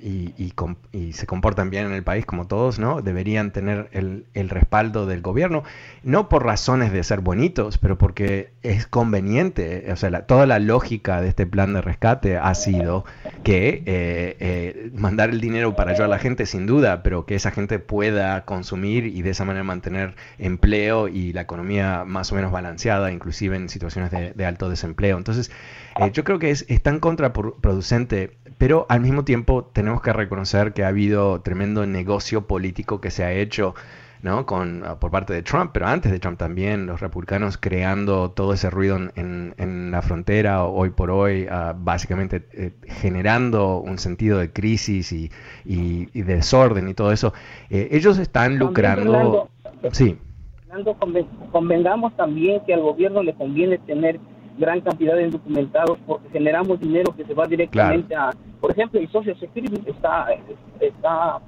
y, 0.00 1.12
se 1.12 1.26
comportan 1.26 1.70
bien 1.70 1.86
en 1.86 1.92
el 1.92 2.04
país 2.04 2.24
como 2.24 2.46
todos, 2.46 2.78
¿no? 2.78 3.02
Deberían 3.02 3.50
tener 3.50 3.88
el, 3.92 4.48
respaldo 4.48 5.06
del 5.06 5.20
gobierno, 5.20 5.64
no 6.02 6.28
por 6.28 6.44
razones 6.44 6.92
de 6.92 7.02
ser 7.02 7.20
bonitos, 7.20 7.78
pero 7.78 7.98
porque 7.98 8.52
es 8.62 8.86
conveniente, 8.86 9.86
o 9.92 9.96
sea, 9.96 10.26
toda 10.26 10.46
la 10.46 10.58
lógica 10.58 11.20
de 11.20 11.28
este 11.28 11.46
plan 11.46 11.72
de 11.72 11.80
rescate 11.82 12.36
ha 12.36 12.54
sido 12.54 13.04
que 13.42 13.82
eh, 13.86 14.36
eh, 14.40 14.90
mandar 14.94 15.30
el 15.30 15.40
dinero 15.40 15.74
para 15.74 15.92
ayudar 15.92 16.06
a 16.06 16.10
la 16.10 16.18
gente, 16.18 16.46
sin 16.46 16.66
duda, 16.66 17.02
pero 17.02 17.26
que 17.26 17.34
esa 17.34 17.50
gente 17.50 17.78
pueda 17.78 18.44
consumir 18.44 19.06
y 19.06 19.22
de 19.22 19.34
manera 19.44 19.64
mantener 19.64 20.14
empleo 20.38 21.08
y 21.08 21.32
la 21.32 21.42
economía 21.42 22.04
más 22.04 22.32
o 22.32 22.34
menos 22.34 22.52
balanceada, 22.52 23.12
inclusive 23.12 23.56
en 23.56 23.68
situaciones 23.68 24.10
de, 24.10 24.46
alto 24.46 24.68
desempleo. 24.68 25.18
Entonces, 25.18 25.50
eh, 26.00 26.10
yo 26.12 26.24
creo 26.24 26.38
que 26.38 26.50
es, 26.50 26.64
es, 26.68 26.82
tan 26.82 27.00
contraproducente, 27.00 28.36
pero 28.58 28.86
al 28.88 29.00
mismo 29.00 29.24
tiempo 29.24 29.64
tenemos 29.64 30.02
que 30.02 30.12
reconocer 30.12 30.72
que 30.72 30.84
ha 30.84 30.88
habido 30.88 31.40
tremendo 31.40 31.86
negocio 31.86 32.46
político 32.46 33.00
que 33.00 33.10
se 33.10 33.24
ha 33.24 33.32
hecho. 33.32 33.74
¿No? 34.22 34.44
Con, 34.46 34.82
ah, 34.84 34.98
por 34.98 35.10
parte 35.10 35.32
de 35.32 35.42
Trump, 35.42 35.70
pero 35.72 35.86
antes 35.86 36.12
de 36.12 36.18
Trump 36.18 36.38
también, 36.38 36.86
los 36.86 37.00
republicanos 37.00 37.56
creando 37.56 38.30
todo 38.30 38.52
ese 38.52 38.70
ruido 38.70 38.96
en, 38.96 39.54
en 39.56 39.90
la 39.90 40.02
frontera 40.02 40.64
hoy 40.64 40.90
por 40.90 41.10
hoy, 41.10 41.46
ah, 41.50 41.74
básicamente 41.76 42.46
eh, 42.52 42.72
generando 42.86 43.78
un 43.78 43.98
sentido 43.98 44.38
de 44.38 44.52
crisis 44.52 45.12
y, 45.12 45.30
y, 45.64 46.22
desorden 46.22 46.88
y 46.88 46.94
todo 46.94 47.12
eso. 47.12 47.32
Eh, 47.70 47.88
ellos 47.92 48.18
están 48.18 48.58
lucrando... 48.58 49.48
sí. 49.92 50.18
convengamos 51.50 52.14
también 52.16 52.60
que 52.66 52.74
al 52.74 52.80
gobierno 52.80 53.22
le 53.22 53.34
conviene 53.34 53.78
tener 53.78 54.20
gran 54.58 54.80
cantidad 54.82 55.16
de 55.16 55.24
indocumentados 55.24 55.98
porque 56.06 56.28
generamos 56.30 56.78
dinero 56.80 57.14
que 57.16 57.24
se 57.24 57.34
va 57.34 57.46
directamente 57.46 58.14
a... 58.14 58.30
Por 58.60 58.72
ejemplo, 58.72 59.00
el 59.00 59.08
Social 59.10 59.38
Security 59.40 59.82
está, 59.88 60.26
está 60.78 61.40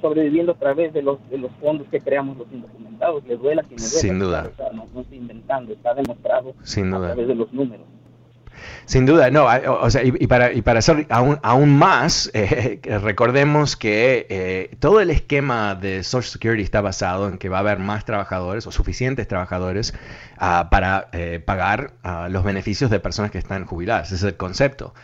sobreviviendo 0.00 0.52
a 0.52 0.56
través 0.56 0.92
de 0.92 1.02
los, 1.02 1.18
de 1.30 1.38
los 1.38 1.50
fondos 1.60 1.86
que 1.90 2.00
creamos 2.00 2.36
los 2.36 2.46
indocumentados. 2.52 3.24
Le 3.26 3.36
duela 3.36 3.62
quien 3.62 3.76
duela. 3.76 3.90
Sin 3.90 4.18
duda. 4.18 4.50
no, 4.72 4.86
no 4.94 5.00
estoy 5.00 5.18
inventando, 5.18 5.72
está 5.72 5.94
demostrado 5.94 6.50
a 6.50 7.06
través 7.06 7.28
de 7.28 7.34
los 7.34 7.52
números. 7.52 7.86
Sin 8.86 9.06
duda, 9.06 9.30
no, 9.30 9.46
o 9.80 9.90
sea, 9.90 10.02
y, 10.04 10.26
para, 10.26 10.52
y 10.52 10.62
para 10.62 10.78
hacer 10.80 11.06
aún, 11.08 11.38
aún 11.42 11.76
más, 11.76 12.30
eh, 12.34 12.80
recordemos 13.02 13.76
que 13.76 14.26
eh, 14.28 14.76
todo 14.78 15.00
el 15.00 15.10
esquema 15.10 15.74
de 15.74 16.02
Social 16.02 16.30
Security 16.30 16.62
está 16.62 16.80
basado 16.80 17.28
en 17.28 17.38
que 17.38 17.48
va 17.48 17.58
a 17.58 17.60
haber 17.60 17.78
más 17.78 18.04
trabajadores 18.04 18.66
o 18.66 18.72
suficientes 18.72 19.26
trabajadores 19.26 19.94
ah, 20.38 20.68
para 20.70 21.08
eh, 21.12 21.40
pagar 21.44 21.92
ah, 22.02 22.28
los 22.30 22.44
beneficios 22.44 22.90
de 22.90 23.00
personas 23.00 23.30
que 23.30 23.38
están 23.38 23.64
jubiladas. 23.64 24.08
Ese 24.08 24.16
es 24.16 24.22
el 24.22 24.36
concepto. 24.36 24.94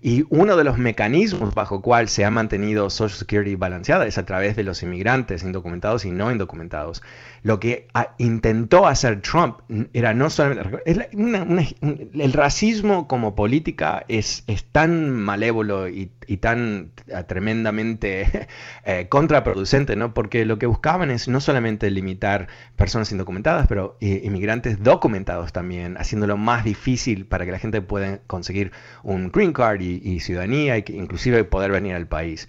Y 0.00 0.24
uno 0.28 0.56
de 0.56 0.62
los 0.62 0.78
mecanismos 0.78 1.54
bajo 1.54 1.82
cual 1.82 2.08
se 2.08 2.24
ha 2.24 2.30
mantenido 2.30 2.88
Social 2.88 3.18
Security 3.18 3.56
balanceada 3.56 4.06
es 4.06 4.16
a 4.16 4.24
través 4.24 4.54
de 4.54 4.62
los 4.62 4.82
inmigrantes 4.84 5.42
indocumentados 5.42 6.04
y 6.04 6.12
no 6.12 6.30
indocumentados. 6.30 7.02
Lo 7.42 7.60
que 7.60 7.88
intentó 8.18 8.86
hacer 8.86 9.22
Trump 9.22 9.60
era 9.92 10.14
no 10.14 10.30
solamente... 10.30 10.78
el 11.12 12.32
racismo 12.32 13.08
como 13.08 13.34
política 13.34 14.04
es, 14.08 14.44
es 14.46 14.64
tan 14.64 15.10
malévolo 15.10 15.88
y, 15.88 16.10
tan 16.40 16.92
eh, 17.06 17.24
tremendamente 17.26 18.48
eh, 18.84 19.06
contraproducente, 19.08 19.96
¿no? 19.96 20.14
Porque 20.14 20.44
lo 20.44 20.58
que 20.58 20.66
buscaban 20.66 21.10
es 21.10 21.28
no 21.28 21.40
solamente 21.40 21.90
limitar 21.90 22.48
personas 22.76 23.10
indocumentadas, 23.12 23.66
pero 23.66 23.96
eh, 24.00 24.22
inmigrantes 24.24 24.82
documentados 24.82 25.52
también, 25.52 25.96
haciéndolo 25.96 26.36
más 26.36 26.64
difícil 26.64 27.26
para 27.26 27.44
que 27.44 27.52
la 27.52 27.58
gente 27.58 27.80
pueda 27.80 28.18
conseguir 28.26 28.72
un 29.02 29.30
green 29.30 29.52
card 29.52 29.80
y, 29.80 30.20
ciudadanía, 30.20 30.76
y 30.78 30.82
que 30.82 30.92
inclusive 30.92 31.44
poder 31.44 31.70
venir 31.70 31.94
al 31.94 32.06
país. 32.06 32.48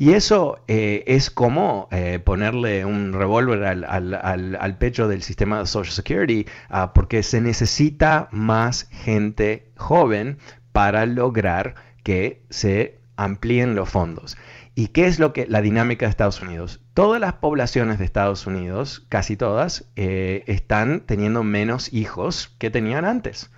Y 0.00 0.14
eso 0.14 0.64
eh, 0.66 1.04
es 1.08 1.30
como 1.30 1.86
eh, 1.90 2.20
ponerle 2.24 2.86
un 2.86 3.12
revólver 3.12 3.66
al, 3.66 4.78
pecho 4.78 5.08
del 5.08 5.22
sistema 5.22 5.58
de 5.58 5.66
Social 5.66 5.92
Security, 5.92 6.46
ah, 6.70 6.94
porque 6.94 7.22
se 7.22 7.42
necesita 7.42 8.30
más 8.32 8.88
gente 8.90 9.70
joven 9.76 10.38
para 10.72 11.04
lograr 11.04 11.74
que 12.02 12.46
se 12.48 12.98
amplíen 13.16 13.74
los 13.74 13.90
fondos. 13.90 14.38
¿Y 14.74 14.86
qué 14.86 15.04
es 15.04 15.18
lo 15.18 15.34
que 15.34 15.46
la 15.46 15.60
dinámica 15.60 16.06
de 16.06 16.10
Estados 16.10 16.40
Unidos? 16.40 16.80
Todas 16.94 17.20
las 17.20 17.34
poblaciones 17.34 17.98
de 17.98 18.06
Estados 18.06 18.46
Unidos, 18.46 19.04
casi 19.10 19.36
todas, 19.36 19.84
eh, 19.96 20.44
están 20.46 21.00
teniendo 21.00 21.42
menos 21.42 21.92
hijos 21.92 22.56
que 22.58 22.70
tenían 22.70 23.04
antes 23.04 23.50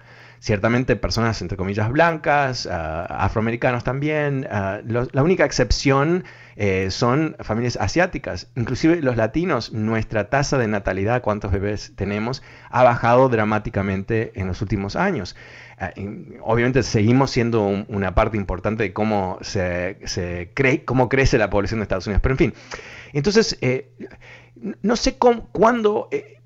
ciertamente 0.43 0.97
personas 0.97 1.41
entre 1.41 1.57
comillas 1.57 1.89
blancas, 1.89 2.67
ah, 2.67 3.05
afroamericanos 3.05 3.85
también. 3.85 4.49
Ah, 4.51 4.81
la 4.85 5.23
única 5.23 5.45
excepción 5.45 6.25
eh, 6.57 6.91
son 6.91 7.37
familias 7.39 7.79
asiáticas. 7.81 8.49
Inclusive 8.57 9.01
los 9.03 9.17
latinos, 9.17 9.73
nuestra 9.73 10.31
tasa 10.31 10.59
de 10.59 10.67
natalidad, 10.67 11.23
cuántos 11.23 11.53
bebés 11.53 11.93
tenemos, 11.95 12.43
ha 12.71 12.83
bajado 12.83 13.29
dramáticamente 13.29 14.33
en 14.35 14.49
los 14.49 14.61
últimos 14.63 14.97
años. 14.97 15.37
Ah, 15.79 15.93
obviamente 16.41 16.83
seguimos 16.83 17.31
siendo 17.31 17.65
una 17.87 18.17
parte 18.17 18.37
importante 18.37 18.83
de 18.83 18.93
cómo, 18.93 19.39
se, 19.43 20.51
cree, 20.55 20.85
cómo 20.85 21.09
crece 21.09 21.39
la 21.39 21.51
población 21.51 21.79
de 21.79 21.83
Estados 21.85 22.09
Unidos. 22.09 22.21
Pero 22.21 22.33
en 22.33 22.39
fin, 22.39 22.55
entonces, 23.13 23.59
eh, 23.61 23.93
no 24.83 24.97
sé 24.97 25.17
cuándo... 25.19 26.09
Eh, 26.11 26.39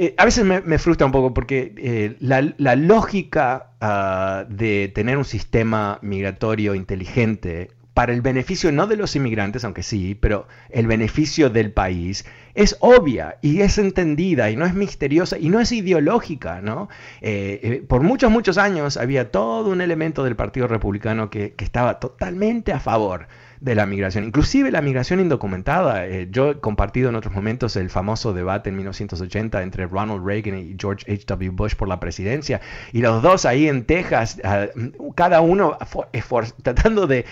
eh, 0.00 0.14
a 0.16 0.24
veces 0.24 0.46
me, 0.46 0.78
frustra 0.78 1.04
un 1.04 1.12
poco 1.12 1.34
porque 1.34 1.74
eh, 1.76 2.16
la, 2.20 2.74
lógica 2.74 3.72
ah, 3.82 4.46
de 4.48 4.90
tener 4.94 5.18
un 5.18 5.26
sistema 5.26 5.98
migratorio 6.00 6.74
inteligente 6.74 7.68
para 7.92 8.14
el 8.14 8.22
beneficio 8.22 8.72
no 8.72 8.86
de 8.86 8.96
los 8.96 9.14
inmigrantes, 9.14 9.62
aunque 9.62 9.82
sí, 9.82 10.14
pero 10.14 10.48
el 10.70 10.86
beneficio 10.86 11.50
del 11.50 11.70
país, 11.70 12.24
es 12.54 12.78
obvia 12.80 13.36
y 13.42 13.60
es 13.60 13.76
entendida 13.76 14.50
y 14.50 14.56
no 14.56 14.64
es 14.64 14.72
misteriosa 14.72 15.36
y 15.38 15.50
no 15.50 15.60
es 15.60 15.70
ideológica, 15.70 16.62
¿no? 16.62 16.88
Eh, 17.20 17.84
por 17.86 18.02
muchos, 18.02 18.30
muchos 18.30 18.56
años 18.56 18.96
había 18.96 19.30
todo 19.30 19.70
un 19.70 19.82
elemento 19.82 20.24
del 20.24 20.34
Partido 20.34 20.66
Republicano 20.66 21.28
que, 21.28 21.52
que 21.52 21.64
estaba 21.64 22.00
totalmente 22.00 22.72
a 22.72 22.80
favor 22.80 23.26
de 23.60 23.74
la 23.74 23.84
migración, 23.84 24.24
inclusive 24.24 24.70
la 24.70 24.80
migración 24.80 25.20
indocumentada. 25.20 26.06
Eh, 26.06 26.28
yo 26.30 26.50
he 26.50 26.60
compartido 26.60 27.10
en 27.10 27.14
otros 27.14 27.34
momentos 27.34 27.76
el 27.76 27.90
famoso 27.90 28.32
debate 28.32 28.70
en 28.70 28.76
1980 28.76 29.62
entre 29.62 29.86
Ronald 29.86 30.26
Reagan 30.26 30.58
y 30.58 30.76
George 30.78 31.10
H.W. 31.12 31.50
Bush 31.50 31.74
por 31.74 31.88
la 31.88 32.00
presidencia, 32.00 32.60
y 32.92 33.00
los 33.00 33.22
dos 33.22 33.44
ahí 33.44 33.68
en 33.68 33.84
Texas, 33.84 34.40
ah, 34.44 34.66
cada 35.14 35.40
uno 35.40 35.76
tratando 36.62 37.06
de, 37.06 37.26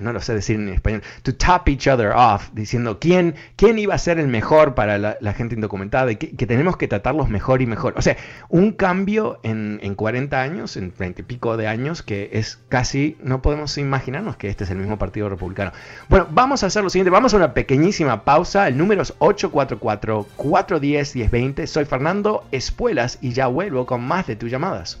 no 0.00 0.12
lo 0.12 0.20
sé 0.20 0.34
decir 0.34 0.56
en 0.56 0.68
español, 0.68 1.02
to 1.22 1.34
top 1.34 1.68
each 1.68 1.86
other 1.86 2.12
off, 2.14 2.50
diciendo 2.52 2.98
quién, 3.00 3.34
quién 3.56 3.78
iba 3.78 3.94
a 3.94 3.98
ser 3.98 4.18
el 4.18 4.28
mejor 4.28 4.74
para 4.74 4.98
la, 4.98 5.32
gente 5.32 5.54
indocumentada 5.54 6.12
y 6.12 6.16
que, 6.16 6.46
tenemos 6.46 6.76
que 6.76 6.88
tratarlos 6.88 7.28
mejor 7.28 7.62
y 7.62 7.66
mejor. 7.66 7.94
O 7.96 8.02
sea, 8.02 8.16
un 8.48 8.72
cambio 8.72 9.38
en, 9.42 9.78
en 9.82 9.94
40 9.94 10.40
años, 10.40 10.76
en 10.76 10.90
30 10.90 11.20
y 11.20 11.24
pico 11.24 11.56
de 11.56 11.68
años, 11.68 12.02
que 12.02 12.30
es 12.32 12.58
casi, 12.68 13.16
no 13.22 13.42
podemos 13.42 13.78
imaginarnos 13.78 14.36
que 14.36 14.48
este 14.48 14.64
es 14.64 14.70
el 14.70 14.78
mismo 14.78 14.98
Partido 14.98 15.28
Republicano. 15.28 15.72
Bueno, 16.08 16.26
vamos 16.30 16.62
a 16.62 16.66
hacer 16.66 16.82
lo 16.82 16.90
siguiente, 16.90 17.10
vamos 17.10 17.34
a 17.34 17.36
una 17.36 17.54
pequeñísima 17.54 18.24
pausa, 18.24 18.66
el 18.68 18.76
número 18.76 19.02
es 19.02 19.16
844-410-1020, 19.18 21.66
soy 21.66 21.84
Fernando 21.84 22.44
Espuelas 22.50 23.18
y 23.20 23.32
ya 23.32 23.46
vuelvo 23.46 23.86
con 23.86 24.02
más 24.02 24.26
de 24.26 24.34
tus 24.36 24.50
llamadas. 24.50 25.00